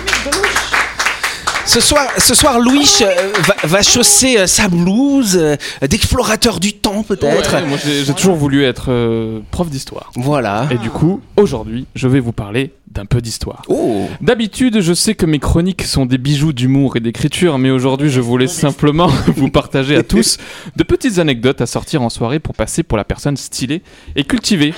Ce 1.71 1.79
soir, 1.79 2.05
ce 2.17 2.35
soir, 2.35 2.59
Louis 2.59 2.85
euh, 3.01 3.31
va, 3.47 3.55
va 3.63 3.81
chausser 3.81 4.37
euh, 4.37 4.45
sa 4.45 4.67
blouse 4.67 5.37
euh, 5.37 5.55
d'explorateur 5.87 6.59
du 6.59 6.73
temps, 6.73 7.01
peut-être. 7.01 7.53
Ouais, 7.53 7.65
moi 7.65 7.77
j'ai 7.81 8.03
j'ai 8.03 8.13
toujours 8.13 8.35
voulu 8.35 8.65
être 8.65 8.87
euh, 8.89 9.39
prof 9.51 9.69
d'histoire. 9.69 10.11
Voilà. 10.15 10.67
Et 10.69 10.77
du 10.77 10.89
coup, 10.89 11.21
aujourd'hui, 11.37 11.85
je 11.95 12.09
vais 12.09 12.19
vous 12.19 12.33
parler 12.33 12.73
d'un 12.91 13.05
peu 13.05 13.21
d'histoire. 13.21 13.61
Oh. 13.69 14.05
D'habitude, 14.19 14.81
je 14.81 14.93
sais 14.93 15.15
que 15.15 15.25
mes 15.25 15.39
chroniques 15.39 15.83
sont 15.83 16.05
des 16.05 16.17
bijoux 16.17 16.51
d'humour 16.51 16.97
et 16.97 16.99
d'écriture, 16.99 17.57
mais 17.57 17.71
aujourd'hui, 17.71 18.09
je 18.09 18.19
voulais 18.19 18.47
simplement 18.47 19.07
vous 19.37 19.49
partager 19.49 19.95
à 19.95 20.03
tous 20.03 20.39
de 20.75 20.83
petites 20.83 21.19
anecdotes 21.19 21.61
à 21.61 21.67
sortir 21.67 22.01
en 22.01 22.09
soirée 22.09 22.39
pour 22.39 22.53
passer 22.53 22.83
pour 22.83 22.97
la 22.97 23.05
personne 23.05 23.37
stylée 23.37 23.81
et 24.17 24.25
cultivée. 24.25 24.73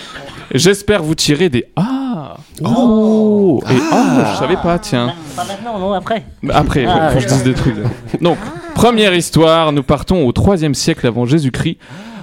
J'espère 0.53 1.01
vous 1.01 1.15
tirer 1.15 1.49
des 1.49 1.65
ah, 1.75 2.32
oh, 2.63 3.61
et 3.69 3.75
ah, 3.91 4.31
je 4.33 4.39
savais 4.39 4.55
pas, 4.57 4.77
tiens. 4.79 5.13
Pas 5.35 5.45
maintenant, 5.45 5.79
non, 5.79 5.93
après. 5.93 6.25
Après, 6.49 6.85
Ah, 6.85 7.09
faut 7.09 7.15
que 7.15 7.23
je 7.23 7.27
dise 7.27 7.43
des 7.43 7.53
trucs. 7.53 7.75
Donc, 8.21 8.37
première 8.75 9.13
histoire, 9.13 9.71
nous 9.71 9.83
partons 9.83 10.25
au 10.25 10.31
3 10.31 10.57
siècle 10.73 11.07
avant 11.07 11.25
Jésus-Christ, 11.25 11.77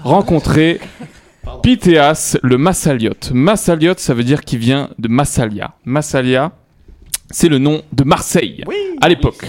rencontrer 0.05 0.81
Pythéas 1.63 2.39
le 2.43 2.59
Massaliote. 2.59 3.33
Massaliote, 3.35 3.99
ça 4.01 4.15
veut 4.15 4.25
dire 4.25 4.43
qu'il 4.43 4.59
vient 4.59 4.91
de 4.99 5.09
Massalia. 5.09 5.73
Massalia, 5.85 6.53
c'est 7.31 7.49
le 7.49 7.59
nom 7.59 7.83
de 7.93 8.05
Marseille. 8.05 8.65
À 9.01 9.09
l'époque. 9.09 9.45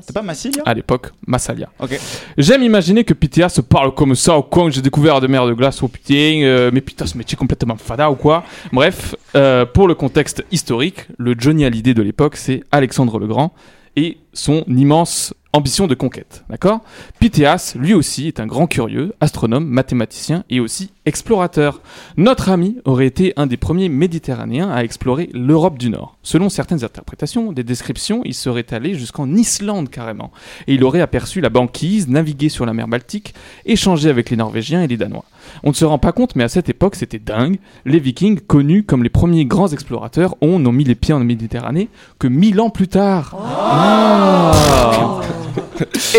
C'est 0.00 0.12
pas 0.12 0.22
Massilia 0.22 0.62
À 0.64 0.74
l'époque, 0.74 1.08
Massalia. 1.26 1.68
Ok. 1.78 1.98
J'aime 2.36 2.62
imaginer 2.62 3.04
que 3.04 3.14
Pythéas 3.14 3.50
se 3.50 3.60
parle 3.60 3.94
comme 3.94 4.14
ça 4.14 4.36
au 4.36 4.42
coin, 4.42 4.70
j'ai 4.70 4.82
découvert 4.82 5.20
de 5.20 5.26
mer 5.26 5.46
de 5.46 5.52
glace, 5.52 5.82
oh 5.82 5.88
putain, 5.88 6.40
euh, 6.42 6.70
mais 6.72 6.80
putain, 6.80 7.06
ce 7.06 7.16
métier 7.18 7.36
complètement 7.36 7.76
fada 7.76 8.10
ou 8.10 8.14
quoi? 8.14 8.44
Bref, 8.72 9.14
euh, 9.34 9.66
pour 9.66 9.88
le 9.88 9.94
contexte 9.94 10.44
historique, 10.50 11.06
le 11.18 11.34
Johnny 11.38 11.64
Hallyday 11.64 11.94
de 11.94 12.02
l'époque, 12.02 12.36
c'est 12.36 12.64
Alexandre 12.72 13.18
le 13.18 13.26
Grand 13.26 13.52
et 13.96 14.18
son 14.32 14.64
immense 14.68 15.34
ambition 15.52 15.86
de 15.86 15.94
conquête, 15.94 16.44
d'accord? 16.50 16.80
Pythéas, 17.18 17.74
lui 17.76 17.94
aussi, 17.94 18.28
est 18.28 18.40
un 18.40 18.46
grand 18.46 18.66
curieux, 18.66 19.14
astronome, 19.20 19.66
mathématicien 19.66 20.44
et 20.50 20.60
aussi 20.60 20.90
explorateur. 21.06 21.80
Notre 22.16 22.50
ami 22.50 22.76
aurait 22.84 23.06
été 23.06 23.32
un 23.36 23.46
des 23.46 23.56
premiers 23.56 23.88
méditerranéens 23.88 24.70
à 24.70 24.84
explorer 24.84 25.30
l'Europe 25.32 25.78
du 25.78 25.88
Nord. 25.88 26.16
Selon 26.22 26.50
certaines 26.50 26.84
interprétations, 26.84 27.52
des 27.52 27.64
descriptions, 27.64 28.20
il 28.24 28.34
serait 28.34 28.66
allé 28.72 28.94
jusqu'en 28.94 29.34
Islande 29.34 29.88
carrément, 29.88 30.32
et 30.66 30.74
il 30.74 30.84
aurait 30.84 31.00
aperçu 31.00 31.40
la 31.40 31.48
banquise, 31.48 32.08
navigué 32.08 32.50
sur 32.50 32.66
la 32.66 32.74
mer 32.74 32.88
Baltique, 32.88 33.34
échangé 33.64 34.10
avec 34.10 34.30
les 34.30 34.36
Norvégiens 34.36 34.82
et 34.82 34.86
les 34.86 34.96
Danois. 34.96 35.24
On 35.64 35.70
ne 35.70 35.74
se 35.74 35.84
rend 35.84 35.98
pas 35.98 36.12
compte, 36.12 36.36
mais 36.36 36.44
à 36.44 36.48
cette 36.48 36.68
époque, 36.68 36.94
c'était 36.94 37.18
dingue. 37.18 37.58
Les 37.84 37.98
Vikings, 37.98 38.40
connus 38.40 38.84
comme 38.84 39.02
les 39.02 39.08
premiers 39.08 39.44
grands 39.44 39.68
explorateurs, 39.68 40.34
ont 40.40 40.58
mis 40.58 40.84
les 40.84 40.94
pieds 40.94 41.14
en 41.14 41.20
Méditerranée 41.20 41.88
que 42.18 42.28
mille 42.28 42.60
ans 42.60 42.70
plus 42.70 42.88
tard. 42.88 43.36
Ah. 43.40 44.52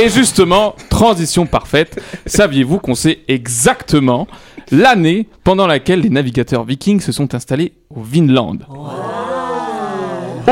Et 0.02 0.10
justement, 0.10 0.76
transition 0.90 1.46
parfaite, 1.46 2.02
saviez-vous 2.26 2.80
qu'on 2.80 2.96
sait 2.96 3.20
exactement 3.28 4.28
l'année 4.72 5.28
pendant 5.44 5.68
laquelle 5.68 6.02
les 6.02 6.10
navigateurs 6.10 6.64
vikings 6.64 7.00
se 7.00 7.12
sont 7.12 7.36
installés 7.36 7.74
au 7.90 8.02
Vinland? 8.02 8.60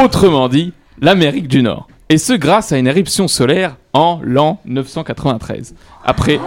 Autrement 0.01 0.49
dit, 0.49 0.73
l'Amérique 0.99 1.47
du 1.47 1.63
Nord. 1.63 1.87
Et 2.09 2.17
ce 2.17 2.33
grâce 2.33 2.71
à 2.71 2.77
une 2.77 2.87
éruption 2.87 3.27
solaire 3.27 3.75
en 3.93 4.19
l'an 4.23 4.59
993. 4.65 5.75
Après 6.05 6.39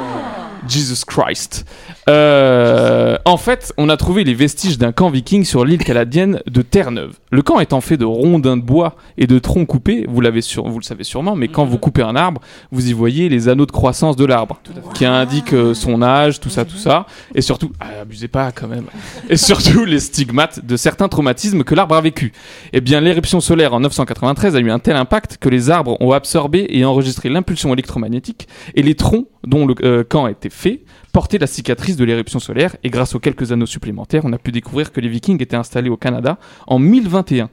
Jesus 0.69 1.05
Christ. 1.07 1.67
Euh, 2.09 3.19
en 3.25 3.37
fait, 3.37 3.73
on 3.77 3.89
a 3.89 3.97
trouvé 3.97 4.25
les 4.25 4.35
vestiges 4.35 4.79
d'un 4.79 4.93
camp 4.93 5.11
viking 5.11 5.45
sur 5.45 5.65
l'île 5.65 5.85
canadienne 5.85 6.41
de 6.47 6.63
Terre-Neuve. 6.63 7.13
Le 7.31 7.43
camp 7.43 7.61
étant 7.61 7.81
fait 7.81 7.97
de 7.97 8.05
rondins 8.05 8.57
de 8.57 8.63
bois 8.63 8.97
et 9.19 9.27
de 9.27 9.39
troncs 9.39 9.67
coupés, 9.67 10.07
vous, 10.09 10.21
l'avez 10.21 10.41
sur- 10.41 10.67
vous 10.69 10.79
le 10.79 10.85
savez 10.85 11.05
sûrement, 11.05 11.37
mais 11.37 11.49
quand 11.49 11.65
vous 11.65 11.79
coupez 11.79 12.03
un 12.03 12.17
arbre, 12.17 12.41
vous 12.73 12.89
y 12.89 12.93
voyez 12.93 13.29
les 13.29 13.49
anneaux 13.49 13.67
de 13.67 13.71
croissance 13.71 14.17
de 14.17 14.25
l'arbre, 14.25 14.61
qui 14.95 15.05
indiquent 15.05 15.53
euh, 15.53 15.75
son 15.75 16.03
âge, 16.03 16.41
tout 16.41 16.51
ça, 16.51 16.65
tout 16.65 16.77
ça, 16.77 17.07
et 17.35 17.43
surtout, 17.43 17.71
ah, 17.81 18.01
abusez 18.03 18.29
pas 18.29 18.51
quand 18.53 18.69
même, 18.69 18.87
et 19.29 19.37
surtout 19.37 19.85
les 19.85 20.01
stigmates 20.01 20.65
de 20.65 20.77
certains 20.77 21.09
traumatismes 21.09 21.65
que 21.65 21.75
l'arbre 21.75 21.95
a 21.95 22.01
vécu. 22.01 22.33
Eh 22.73 22.81
bien, 22.81 23.01
l'éruption 23.01 23.41
solaire 23.41 23.75
en 23.75 23.81
993 23.81 24.57
a 24.57 24.61
eu 24.61 24.71
un 24.71 24.79
tel 24.79 24.97
impact 24.97 25.37
que 25.39 25.49
les 25.49 25.71
arbres 25.71 25.97
ont 26.01 26.13
absorbé 26.13 26.67
et 26.71 26.85
enregistré 26.85 27.29
l'impulsion 27.29 27.73
électromagnétique, 27.73 28.49
et 28.75 28.83
les 28.83 28.95
troncs 28.95 29.27
dont 29.47 29.67
le 29.67 29.75
euh, 29.83 30.05
camp 30.05 30.25
a 30.27 30.31
été 30.31 30.51
fait 30.51 30.83
portaient 31.11 31.39
la 31.39 31.47
cicatrice 31.47 31.97
de 31.97 32.05
l'éruption 32.05 32.39
solaire, 32.39 32.77
et 32.83 32.91
grâce 32.91 33.15
aux 33.15 33.21
quelques 33.21 33.53
anneaux 33.53 33.67
supplémentaires, 33.67 34.23
on 34.25 34.33
a 34.33 34.39
pu 34.39 34.53
découvrir 34.53 34.93
que 34.93 35.01
les 35.01 35.09
Vikings 35.09 35.43
étaient 35.43 35.57
installés 35.57 35.91
au 35.91 35.97
Canada 35.97 36.39
en 36.67 36.79
1021. 36.79 37.51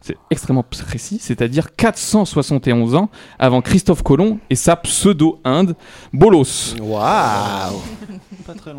C'est 0.00 0.16
extrêmement 0.30 0.62
précis, 0.62 1.18
c'est-à-dire 1.20 1.74
471 1.74 2.94
ans 2.94 3.10
avant 3.38 3.60
Christophe 3.60 4.02
Colomb 4.02 4.38
et 4.50 4.54
sa 4.54 4.76
pseudo-Inde, 4.76 5.74
Bolos. 6.12 6.76
Waouh. 6.80 7.80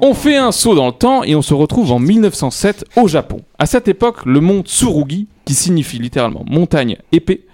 On 0.01 0.13
fait 0.13 0.37
un 0.37 0.51
saut 0.51 0.75
dans 0.75 0.87
le 0.87 0.93
temps 0.93 1.23
et 1.23 1.35
on 1.35 1.41
se 1.41 1.53
retrouve 1.53 1.91
en 1.91 1.99
1907 1.99 2.85
au 2.95 3.07
Japon. 3.07 3.41
À 3.59 3.65
cette 3.65 3.87
époque, 3.87 4.25
le 4.25 4.39
mont 4.39 4.61
Tsurugi, 4.61 5.27
qui 5.43 5.53
signifie 5.53 5.99
littéralement 5.99 6.45
montagne 6.47 6.97
épée, 7.11 7.45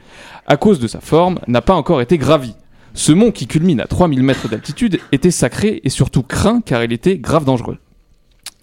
à 0.45 0.57
cause 0.57 0.79
de 0.79 0.87
sa 0.87 0.99
forme, 0.99 1.39
n'a 1.47 1.61
pas 1.61 1.73
encore 1.73 2.01
été 2.01 2.17
gravi. 2.17 2.53
Ce 2.93 3.11
mont 3.11 3.31
qui 3.31 3.47
culmine 3.47 3.79
à 3.81 3.87
3000 3.87 4.21
mètres 4.23 4.47
d'altitude 4.47 4.99
était 5.11 5.31
sacré 5.31 5.81
et 5.83 5.89
surtout 5.89 6.23
craint 6.23 6.61
car 6.61 6.83
il 6.83 6.93
était 6.93 7.17
grave 7.17 7.45
dangereux. 7.45 7.77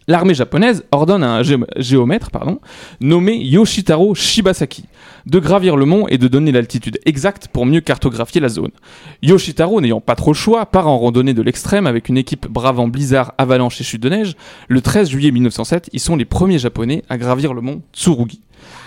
L'armée 0.09 0.35
japonaise 0.35 0.85
ordonne 0.91 1.23
à 1.23 1.31
un 1.35 1.43
gé- 1.43 1.63
géomètre 1.77 2.31
nommé 3.01 3.37
Yoshitaro 3.37 4.15
Shibasaki 4.15 4.85
de 5.27 5.39
gravir 5.39 5.77
le 5.77 5.85
mont 5.85 6.09
et 6.09 6.19
de 6.19 6.27
donner 6.27 6.51
l'altitude 6.51 6.99
exacte 7.07 7.49
pour 7.49 7.65
mieux 7.67 7.81
cartographier 7.81 8.41
la 8.41 8.49
zone. 8.49 8.71
Yoshitaro, 9.23 9.81
n'ayant 9.81 10.01
pas 10.01 10.17
trop 10.17 10.33
le 10.33 10.37
choix, 10.37 10.67
part 10.67 10.89
en 10.89 10.99
randonnée 10.99 11.35
de 11.35 11.43
l'extrême 11.43 11.87
avec 11.87 12.09
une 12.09 12.17
équipe 12.17 12.49
bravant 12.49 12.89
blizzard, 12.89 13.35
avalanche 13.39 13.81
et 13.81 13.85
chute 13.85 14.03
de 14.03 14.09
neige. 14.09 14.35
Le 14.69 14.81
13 14.81 15.11
juillet 15.11 15.31
1907, 15.31 15.91
ils 15.93 16.01
sont 16.01 16.17
les 16.17 16.25
premiers 16.25 16.59
japonais 16.59 17.05
à 17.09 17.17
gravir 17.19 17.53
le 17.55 17.61
mont 17.61 17.83
Tsurugi. 17.93 18.41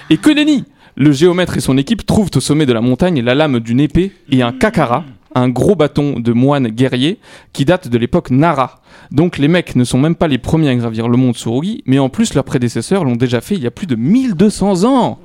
Et 0.10 0.18
que 0.18 0.30
nenni 0.32 0.66
Le 0.96 1.12
géomètre 1.14 1.56
et 1.56 1.62
son 1.62 1.78
équipe 1.78 2.06
trouvent 2.06 2.32
au 2.36 2.40
sommet 2.42 2.66
de 2.66 2.74
la 2.74 2.82
montagne 2.82 3.22
la 3.22 3.36
lame 3.36 3.60
d'une 3.62 3.80
épée 3.80 4.12
et 4.30 4.42
un 4.42 4.52
kakara, 4.52 5.06
un 5.36 5.50
gros 5.50 5.76
bâton 5.76 6.20
de 6.20 6.34
moine 6.34 6.68
guerrier 6.68 7.20
qui 7.54 7.66
date 7.66 7.88
de 7.88 7.98
l'époque 7.98 8.32
Nara. 8.32 8.82
Donc 9.12 9.38
les 9.38 9.48
mecs 9.48 9.76
ne 9.76 9.84
sont 9.84 10.00
même 10.00 10.16
pas 10.16 10.28
les 10.28 10.38
premiers 10.38 10.70
à 10.70 10.76
gravir 10.76 11.08
le 11.08 11.18
mont 11.18 11.34
Tsurugi, 11.34 11.84
mais 11.86 12.00
en 12.00 12.10
plus 12.10 12.34
leurs 12.34 12.44
prédécesseurs 12.44 13.04
l'ont 13.04 13.16
déjà 13.16 13.42
fait 13.42 13.56
il 13.56 13.64
y 13.64 13.68
a 13.68 13.72
plus 13.72 13.88
de 13.88 13.96
1200 13.96 14.84
ans. 14.84 15.20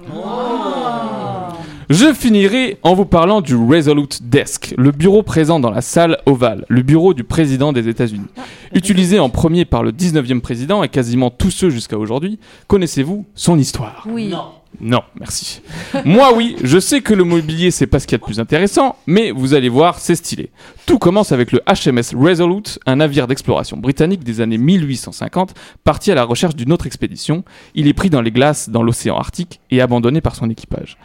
Je 1.91 2.13
finirai 2.13 2.77
en 2.83 2.95
vous 2.95 3.07
parlant 3.07 3.41
du 3.41 3.57
Resolute 3.57 4.29
Desk, 4.29 4.75
le 4.77 4.91
bureau 4.91 5.23
présent 5.23 5.59
dans 5.59 5.71
la 5.71 5.81
salle 5.81 6.19
ovale, 6.27 6.67
le 6.69 6.83
bureau 6.83 7.15
du 7.15 7.25
président 7.25 7.73
des 7.73 7.89
États-Unis. 7.89 8.27
Utilisé 8.75 9.19
en 9.19 9.31
premier 9.31 9.65
par 9.65 9.83
le 9.83 9.91
19e 9.91 10.43
président 10.43 10.83
et 10.83 10.91
quasiment 10.91 11.31
tous 11.31 11.51
ceux 11.51 11.71
jusqu'à 11.71 11.97
aujourd'hui, 11.97 12.39
connaissez-vous 12.67 13.25
son 13.35 13.59
histoire? 13.59 14.07
Oui. 14.07 14.29
Non, 14.29 14.49
merci. 14.81 15.61
Moi, 16.05 16.33
oui, 16.35 16.57
je 16.63 16.79
sais 16.79 17.01
que 17.01 17.15
le 17.15 17.25
mobilier, 17.25 17.71
c'est 17.71 17.87
pas 17.87 17.99
ce 17.99 18.07
qu'il 18.07 18.13
y 18.13 18.17
a 18.17 18.19
de 18.19 18.25
plus 18.25 18.41
intéressant, 18.41 18.97
mais 19.07 19.31
vous 19.31 19.55
allez 19.55 19.69
voir, 19.69 19.99
c'est 19.99 20.15
stylé. 20.15 20.51
Tout 20.87 20.99
commence 20.99 21.33
avec 21.33 21.53
le 21.53 21.61
HMS 21.67 22.17
Resolute, 22.17 22.79
un 22.87 22.97
navire 22.97 23.27
d'exploration 23.27 23.77
britannique 23.77 24.25
des 24.25 24.41
années 24.41 24.59
1850, 24.59 25.55
parti 25.85 26.11
à 26.13 26.15
la 26.15 26.25
recherche 26.25 26.57
d'une 26.57 26.73
autre 26.73 26.87
expédition. 26.87 27.45
Il 27.75 27.87
est 27.89 27.95
pris 27.95 28.11
dans 28.11 28.23
les 28.23 28.31
glaces 28.31 28.69
dans 28.71 28.83
l'océan 28.83 29.17
Arctique 29.17 29.61
et 29.71 29.81
abandonné 29.81 30.21
par 30.21 30.35
son 30.35 30.49
équipage. 30.51 30.97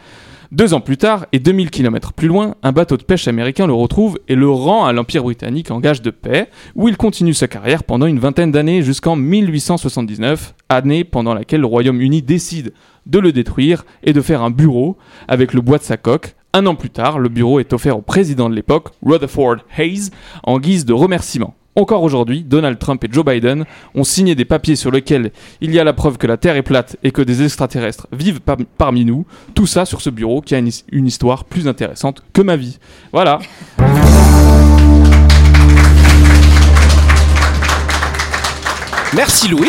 Deux 0.54 0.72
ans 0.72 0.80
plus 0.80 0.96
tard, 0.96 1.26
et 1.32 1.40
2000 1.40 1.70
km 1.70 2.12
plus 2.12 2.28
loin, 2.28 2.54
un 2.62 2.70
bateau 2.70 2.96
de 2.96 3.02
pêche 3.02 3.26
américain 3.26 3.66
le 3.66 3.72
retrouve 3.72 4.20
et 4.28 4.36
le 4.36 4.48
rend 4.48 4.84
à 4.84 4.92
l'Empire 4.92 5.24
britannique 5.24 5.72
en 5.72 5.80
gage 5.80 6.00
de 6.00 6.10
paix, 6.10 6.48
où 6.76 6.88
il 6.88 6.96
continue 6.96 7.34
sa 7.34 7.48
carrière 7.48 7.82
pendant 7.82 8.06
une 8.06 8.20
vingtaine 8.20 8.52
d'années 8.52 8.82
jusqu'en 8.82 9.16
1879, 9.16 10.54
année 10.68 11.02
pendant 11.02 11.34
laquelle 11.34 11.60
le 11.60 11.66
Royaume-Uni 11.66 12.22
décide 12.22 12.72
de 13.06 13.18
le 13.18 13.32
détruire 13.32 13.84
et 14.02 14.12
de 14.12 14.20
faire 14.20 14.42
un 14.42 14.50
bureau 14.50 14.96
avec 15.28 15.52
le 15.52 15.60
bois 15.60 15.78
de 15.78 15.82
sa 15.82 15.96
coque. 15.96 16.34
Un 16.52 16.66
an 16.66 16.74
plus 16.76 16.90
tard, 16.90 17.18
le 17.18 17.28
bureau 17.28 17.58
est 17.60 17.72
offert 17.72 17.98
au 17.98 18.02
président 18.02 18.48
de 18.48 18.54
l'époque, 18.54 18.88
Rutherford 19.04 19.56
Hayes, 19.76 20.10
en 20.44 20.58
guise 20.60 20.84
de 20.84 20.92
remerciement. 20.92 21.54
Encore 21.76 22.04
aujourd'hui, 22.04 22.44
Donald 22.44 22.78
Trump 22.78 23.02
et 23.02 23.08
Joe 23.10 23.24
Biden 23.24 23.64
ont 23.96 24.04
signé 24.04 24.36
des 24.36 24.44
papiers 24.44 24.76
sur 24.76 24.92
lesquels 24.92 25.32
il 25.60 25.74
y 25.74 25.80
a 25.80 25.84
la 25.84 25.92
preuve 25.92 26.18
que 26.18 26.28
la 26.28 26.36
Terre 26.36 26.54
est 26.54 26.62
plate 26.62 26.96
et 27.02 27.10
que 27.10 27.20
des 27.20 27.42
extraterrestres 27.42 28.06
vivent 28.12 28.40
par- 28.40 28.58
parmi 28.78 29.04
nous. 29.04 29.26
Tout 29.56 29.66
ça 29.66 29.84
sur 29.84 30.00
ce 30.00 30.10
bureau 30.10 30.40
qui 30.40 30.54
a 30.54 30.58
une, 30.58 30.70
une 30.92 31.06
histoire 31.08 31.42
plus 31.44 31.66
intéressante 31.66 32.22
que 32.32 32.42
ma 32.42 32.54
vie. 32.54 32.78
Voilà. 33.12 33.40
Merci 39.14 39.48
Louis. 39.48 39.68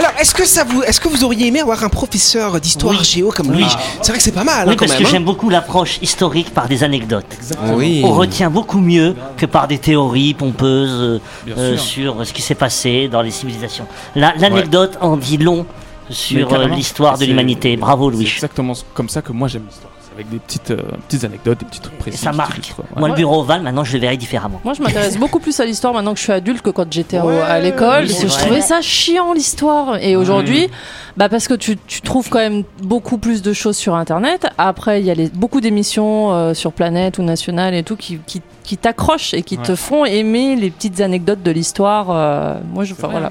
Alors, 0.00 0.12
est-ce 0.18 0.32
que 0.34 0.46
ça 0.46 0.64
vous, 0.64 0.82
est-ce 0.82 0.98
que 0.98 1.08
vous 1.08 1.24
auriez 1.24 1.48
aimé 1.48 1.60
avoir 1.60 1.84
un 1.84 1.90
professeur 1.90 2.58
d'histoire 2.58 2.96
Oui. 2.98 3.04
géo 3.04 3.30
comme 3.30 3.52
Louis 3.52 3.66
C'est 4.00 4.08
vrai 4.12 4.16
que 4.18 4.24
c'est 4.24 4.32
pas 4.32 4.44
mal 4.44 4.66
Oui, 4.66 4.72
hein, 4.72 4.76
quand 4.78 4.86
parce 4.86 4.92
même. 4.92 5.02
que 5.02 5.06
hein. 5.06 5.10
j'aime 5.12 5.24
beaucoup 5.24 5.50
l'approche 5.50 5.98
historique 6.00 6.54
par 6.54 6.68
des 6.68 6.82
anecdotes. 6.84 7.26
Oui. 7.74 8.00
On 8.02 8.12
retient 8.14 8.48
beaucoup 8.48 8.78
mieux 8.80 9.14
que 9.36 9.44
par 9.44 9.68
des 9.68 9.76
théories 9.76 10.32
pompeuses 10.32 10.90
euh, 10.90 11.20
Bien 11.44 11.58
euh, 11.58 11.76
sûr. 11.76 12.14
sur 12.14 12.26
ce 12.26 12.32
qui 12.32 12.40
s'est 12.40 12.54
passé 12.54 13.08
dans 13.12 13.20
les 13.20 13.30
civilisations. 13.30 13.86
La- 14.16 14.32
L'anecdote 14.38 14.96
en 15.02 15.18
dit 15.18 15.36
long 15.36 15.66
Mais 16.08 16.14
sur 16.14 16.46
euh, 16.46 16.50
carrément. 16.50 16.76
l'histoire 16.76 17.14
de 17.14 17.18
C'est- 17.18 17.26
l'humanité. 17.26 17.76
Bravo 17.76 18.10
C'est 18.10 18.16
Louis. 18.16 18.26
exactement 18.34 18.72
comme 18.94 19.10
ça 19.10 19.20
que 19.20 19.32
moi 19.32 19.48
j'aime 19.48 19.64
l'histoire. 19.68 19.89
Avec 20.14 20.28
des 20.28 20.38
petites, 20.38 20.70
euh, 20.72 20.82
petites 21.08 21.24
anecdotes, 21.24 21.58
des 21.60 21.64
petits 21.66 21.80
trucs 21.80 21.94
Et 21.94 21.98
précis. 21.98 22.18
ça 22.18 22.32
marque. 22.32 22.72
Moi, 22.96 23.08
le 23.08 23.14
bureau 23.14 23.40
ovale, 23.40 23.62
maintenant, 23.62 23.84
je 23.84 23.92
le 23.94 24.00
verrai 24.00 24.16
différemment. 24.16 24.60
Moi, 24.64 24.74
je 24.74 24.82
m'intéresse 24.82 25.16
beaucoup 25.20 25.38
plus 25.38 25.58
à 25.60 25.64
l'histoire 25.64 25.94
maintenant 25.94 26.12
que 26.12 26.18
je 26.18 26.24
suis 26.24 26.32
adulte 26.32 26.62
que 26.62 26.70
quand 26.70 26.92
j'étais 26.92 27.20
Ouais, 27.20 27.40
à 27.40 27.60
l'école. 27.60 28.06
parce 28.06 28.22
que 28.22 28.28
je 28.28 28.36
trouvais 28.38 28.60
ça 28.60 28.80
chiant 28.82 29.32
l'histoire. 29.32 30.02
Et 30.02 30.16
aujourd'hui, 30.16 30.68
bah 31.16 31.28
parce 31.28 31.46
que 31.48 31.54
tu, 31.54 31.76
tu 31.86 32.00
trouves 32.02 32.28
quand 32.28 32.38
même 32.40 32.64
beaucoup 32.82 33.18
plus 33.18 33.40
de 33.42 33.52
choses 33.52 33.76
sur 33.76 33.94
Internet. 33.94 34.46
Après, 34.58 35.00
il 35.00 35.06
y 35.06 35.10
a 35.10 35.14
les, 35.14 35.28
beaucoup 35.28 35.60
d'émissions 35.60 36.32
euh, 36.32 36.54
sur 36.54 36.72
Planète 36.72 37.18
ou 37.18 37.22
National 37.22 37.74
et 37.74 37.82
tout 37.84 37.96
qui, 37.96 38.18
qui, 38.26 38.42
qui 38.64 38.76
t'accrochent 38.76 39.32
et 39.34 39.42
qui 39.42 39.58
te 39.58 39.74
font 39.76 40.04
aimer 40.04 40.56
les 40.56 40.70
petites 40.70 41.00
anecdotes 41.00 41.42
de 41.42 41.50
l'histoire. 41.52 42.06
euh, 42.10 42.58
moi, 42.72 42.84
je, 42.84 42.92
enfin, 42.94 43.08
voilà. 43.08 43.30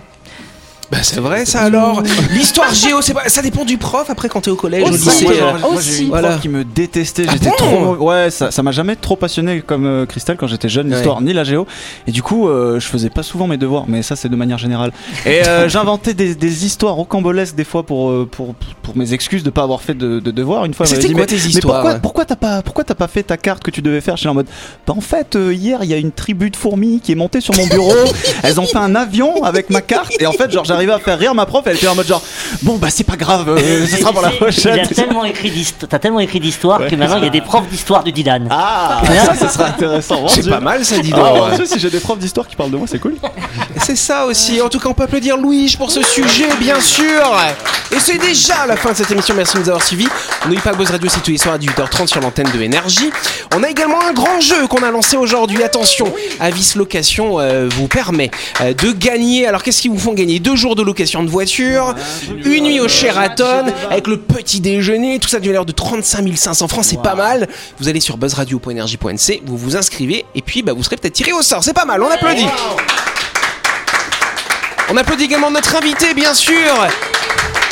Bah, 0.91 0.97
c'est 1.03 1.19
vrai 1.19 1.45
ça 1.45 1.61
alors. 1.61 2.01
L'histoire 2.31 2.73
géo, 2.73 3.01
c'est 3.01 3.13
pas, 3.13 3.27
ça 3.29 3.41
dépend 3.43 3.63
du 3.63 3.77
prof 3.77 4.09
après 4.09 4.27
quand 4.27 4.41
t'es 4.41 4.49
au 4.49 4.55
collège, 4.55 4.83
au 4.83 4.89
Aussi. 4.93 5.05
lycée. 5.05 5.27
Euh, 5.27 5.53
ouais. 5.53 5.59
Moi 5.71 5.81
j'ai 5.81 5.97
eu 5.99 6.01
une 6.05 6.09
prof 6.09 6.19
Voilà. 6.21 6.37
qui 6.37 6.49
me 6.49 6.63
détestait, 6.63 7.25
Ah 7.27 7.31
j'étais 7.33 7.49
bon 7.49 7.55
trop 7.55 7.95
ouais, 8.09 8.31
ça 8.31 8.49
ça 8.51 8.63
m'a 8.63 8.71
jamais 8.71 8.95
trop 8.95 9.15
passionné 9.15 9.61
comme 9.61 9.85
euh, 9.85 10.05
Christelle 10.07 10.37
quand 10.37 10.47
j'étais 10.47 10.69
jeune 10.69 10.87
Ouais. 10.89 10.95
l'histoire 10.95 11.21
ni 11.21 11.33
la 11.33 11.43
géo 11.43 11.67
et 12.07 12.11
du 12.11 12.23
coup 12.23 12.47
euh, 12.47 12.79
je 12.79 12.87
faisais 12.87 13.09
pas 13.11 13.21
souvent 13.21 13.45
mes 13.47 13.57
devoirs 13.57 13.85
mais 13.87 14.01
ça 14.01 14.15
c'est 14.15 14.29
de 14.29 14.35
manière 14.35 14.57
générale. 14.57 14.91
Et 15.25 15.45
euh, 15.47 15.69
j'inventais 15.69 16.13
des, 16.15 16.33
des 16.33 16.65
histoires 16.65 16.95
rocambolesques 16.95 17.55
des 17.55 17.63
fois 17.65 17.83
pour, 17.83 18.09
euh, 18.09 18.27
pour 18.29 18.55
pour 18.81 18.97
mes 18.97 19.13
excuses 19.13 19.43
de 19.43 19.51
pas 19.51 19.61
avoir 19.63 19.81
fait 19.83 19.93
de, 19.93 20.19
de 20.19 20.31
devoirs. 20.31 20.65
Une 20.65 20.73
fois 20.73 20.87
C'était 20.87 21.09
quoi 21.11 21.21
mais, 21.21 21.25
tes 21.27 21.35
mais 21.53 21.61
pourquoi 21.61 21.95
pourquoi 21.95 22.25
t'as 22.25 22.35
pas 22.35 22.61
pourquoi 22.63 22.83
pas 22.83 23.07
fait 23.07 23.21
ta 23.23 23.37
carte 23.37 23.61
que 23.63 23.69
tu 23.71 23.81
devais 23.83 24.01
faire? 24.01 24.17
J'étais 24.17 24.29
en 24.29 24.33
mode 24.33 24.47
bah 24.87 24.93
en 24.97 25.01
fait 25.01 25.37
hier 25.51 25.79
il 25.83 25.89
y 25.89 25.93
a 25.93 25.97
une 25.97 26.11
tribu 26.11 26.49
de 26.49 26.55
fourmis 26.55 26.99
qui 26.99 27.11
est 27.11 27.15
montée 27.15 27.41
sur 27.41 27.55
mon 27.55 27.67
bureau, 27.67 27.93
elles 28.43 28.59
ont 28.59 28.65
fait 28.65 28.77
un 28.77 28.95
avion 28.95 29.43
avec 29.43 29.69
ma 29.69 29.81
carte 29.81 30.13
et 30.19 30.25
en 30.25 30.31
fait 30.31 30.49
genre 30.51 30.65
j'arrivais 30.79 30.93
à 30.93 30.99
faire 30.99 31.19
rire 31.19 31.35
ma 31.35 31.45
prof, 31.45 31.63
elle 31.65 31.75
était 31.75 31.87
en 31.87 31.95
mode 31.95 32.07
genre 32.07 32.21
bon 32.61 32.77
bah 32.77 32.87
c'est 32.89 33.03
pas 33.03 33.17
grave, 33.17 33.49
euh, 33.49 33.85
ce 33.89 33.97
sera 33.97 34.11
pour 34.13 34.21
la 34.21 34.31
Il 34.31 34.37
prochaine. 34.37 34.79
a 34.79 34.87
tellement 34.87 35.25
écrit 35.25 35.73
t'as 35.89 35.99
tellement 35.99 36.19
écrit 36.19 36.39
d'histoire 36.39 36.79
Ouais. 36.79 36.89
que 36.89 36.95
maintenant 36.95 37.17
il 37.17 37.23
y 37.23 37.27
a 37.27 37.31
des 37.31 37.41
profs 37.41 37.67
d'histoire 37.67 38.03
du 38.03 38.11
Dylan. 38.11 38.47
Ah, 38.49 39.01
ça, 39.25 39.35
ça 39.35 39.49
sera 39.49 39.65
intéressant. 39.65 40.27
C'est 40.27 40.49
pas 40.49 40.59
mal 40.61 40.85
ça, 40.85 40.99
dis 40.99 41.11
Ah, 41.13 41.19
donc. 41.19 41.37
mon 41.49 41.55
Dieu, 41.55 41.65
si 41.65 41.79
j'ai 41.79 41.89
des 41.89 41.99
profs 41.99 42.19
d'histoire 42.19 42.47
qui 42.47 42.55
parlent 42.55 42.71
de 42.71 42.77
moi, 42.77 42.87
c'est 42.89 42.99
cool. 42.99 43.15
C'est 43.81 43.95
ça 43.97 44.25
aussi. 44.25 44.61
En 44.61 44.69
tout 44.69 44.79
cas, 44.79 44.87
on 44.89 44.93
peut 44.93 45.03
applaudir 45.03 45.35
Louis 45.37 45.75
pour 45.77 45.91
ce 45.91 46.01
sujet, 46.03 46.47
bien 46.59 46.79
sûr. 46.79 47.35
Et 47.91 47.99
c'est 47.99 48.17
déjà 48.17 48.67
la 48.67 48.75
fin 48.75 48.91
de 48.91 48.97
cette 48.97 49.09
émission. 49.09 49.33
Merci 49.35 49.55
de 49.55 49.59
nous 49.61 49.69
avoir 49.69 49.83
suivis. 49.83 50.07
On 50.43 50.47
n'oublie 50.47 50.61
pas 50.61 50.73
Buzz 50.73 50.91
Radio, 50.91 51.09
c'est 51.09 51.21
tous 51.21 51.31
les 51.31 51.37
soirs 51.37 51.55
à 51.55 51.57
18h30 51.57 52.07
sur 52.07 52.21
l'antenne 52.21 52.47
de 52.53 52.61
Énergie. 52.61 53.09
On 53.55 53.63
a 53.63 53.69
également 53.69 54.01
un 54.03 54.13
grand 54.13 54.39
jeu 54.39 54.67
qu'on 54.67 54.83
a 54.83 54.91
lancé 54.91 55.17
aujourd'hui. 55.17 55.63
Attention, 55.63 56.13
Avis 56.39 56.73
Location 56.75 57.39
euh, 57.39 57.67
vous 57.67 57.87
permet 57.87 58.29
euh, 58.61 58.73
de 58.73 58.91
gagner. 58.91 59.47
Alors, 59.47 59.63
qu'est-ce 59.63 59.81
qu'ils 59.81 59.91
vous 59.91 59.97
font 59.97 60.13
gagner? 60.13 60.39
Deux 60.39 60.55
jours 60.55 60.75
de 60.75 60.83
location 60.83 61.23
de 61.23 61.29
voiture, 61.29 61.95
une 62.45 62.65
nuit 62.65 62.79
au 62.79 62.87
Sheraton, 62.87 63.65
avec 63.89 64.07
le 64.07 64.17
petit 64.17 64.59
déjeuner, 64.59 65.17
tout 65.17 65.29
ça 65.29 65.39
d'une 65.39 65.51
valeur 65.51 65.65
de 65.65 65.71
35 65.71 66.37
500 66.37 66.67
francs. 66.67 66.85
C'est 66.85 67.01
pas 67.01 67.15
mal. 67.15 67.47
Vous 67.79 67.87
allez 67.87 68.01
sur 68.01 68.17
buzzradio.energie.nc, 68.17 69.41
vous 69.45 69.57
vous 69.57 69.75
inscrivez, 69.75 70.25
et 70.35 70.41
puis 70.41 70.61
bah, 70.61 70.73
vous 70.73 70.83
serez 70.83 70.97
peut-être 70.97 71.13
tiré 71.13 71.33
au 71.33 71.41
sort. 71.41 71.63
C'est 71.63 71.73
pas 71.73 71.85
mal. 71.85 72.03
On 72.03 72.11
applaudit. 72.11 72.45
On 74.91 74.97
applaudit 74.97 75.25
également 75.25 75.49
notre 75.49 75.75
invité, 75.75 76.13
bien 76.13 76.33
sûr. 76.33 76.87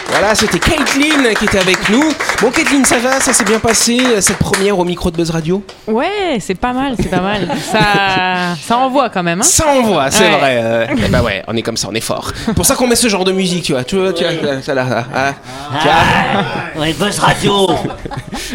Voilà, 0.10 0.34
c'était 0.34 0.58
Caitlin 0.60 1.34
qui 1.38 1.46
était 1.46 1.60
avec 1.60 1.90
nous. 1.90 2.04
Bon, 2.42 2.50
Caitlin, 2.50 2.84
ça 2.86 2.98
va? 2.98 3.20
Ça 3.20 3.34
s'est 3.34 3.44
bien 3.44 3.60
passé, 3.60 4.00
euh, 4.04 4.22
cette 4.22 4.38
première 4.38 4.80
au 4.80 4.84
micro 4.86 5.12
de 5.12 5.18
Buzz 5.18 5.30
Radio? 5.30 5.62
Ouais, 5.86 6.38
c'est 6.40 6.56
pas 6.56 6.74
mal, 6.74 6.96
c'est 6.98 7.10
pas 7.10 7.20
mal. 7.20 7.48
Ça, 7.72 8.56
ça 8.66 8.78
envoie 8.78 9.10
quand 9.10 9.22
même. 9.22 9.42
Hein 9.42 9.44
Ça 9.44 9.68
envoie, 9.68 10.10
c'est 10.10 10.24
Ouais. 10.24 10.38
vrai. 10.40 10.60
euh, 10.64 10.86
eh 11.06 11.08
bah 11.10 11.22
ouais, 11.22 11.44
on 11.48 11.56
est 11.56 11.62
comme 11.62 11.78
ça, 11.78 11.88
on 11.92 11.94
est 11.94 12.02
fort. 12.02 12.32
Pour 12.56 12.66
ça 12.66 12.76
qu'on 12.76 12.88
met 12.88 12.96
ce 12.96 13.08
genre 13.10 13.26
de 13.26 13.32
musique, 13.32 13.64
tu 13.66 13.74
vois. 13.74 13.84
Tu 13.84 13.98
vois, 13.98 14.14
tu 14.14 14.24
vois, 14.24 14.62
ça 14.62 14.74
là, 14.74 14.84
là, 14.86 15.06
hein. 15.16 15.34
Ah, 15.74 16.80
ouais, 16.80 16.94
Buzz 16.94 17.20
Radio 17.20 17.68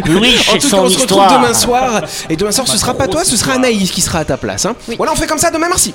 Louis 0.07 0.37
En 0.51 0.55
et 0.57 0.59
tout 0.59 0.69
cas, 0.71 0.77
on 0.79 0.89
se 0.89 0.99
retrouve 0.99 1.01
histoire 1.01 1.33
demain 1.41 1.55
soir. 1.55 2.03
Et 2.31 2.37
demain 2.37 2.51
soir, 2.53 2.67
ce 2.67 2.79
sera 2.79 2.95
pas 2.95 3.07
toi, 3.09 3.25
ce 3.25 3.37
sera 3.37 3.53
Anaïs 3.55 3.91
qui 3.91 4.01
sera 4.01 4.21
à 4.21 4.25
ta 4.25 4.37
place. 4.37 4.65
Hein. 4.67 4.75
Voilà, 4.97 5.13
on 5.13 5.17
fait 5.17 5.27
comme 5.27 5.39
ça 5.39 5.51
demain, 5.51 5.69
merci. 5.69 5.95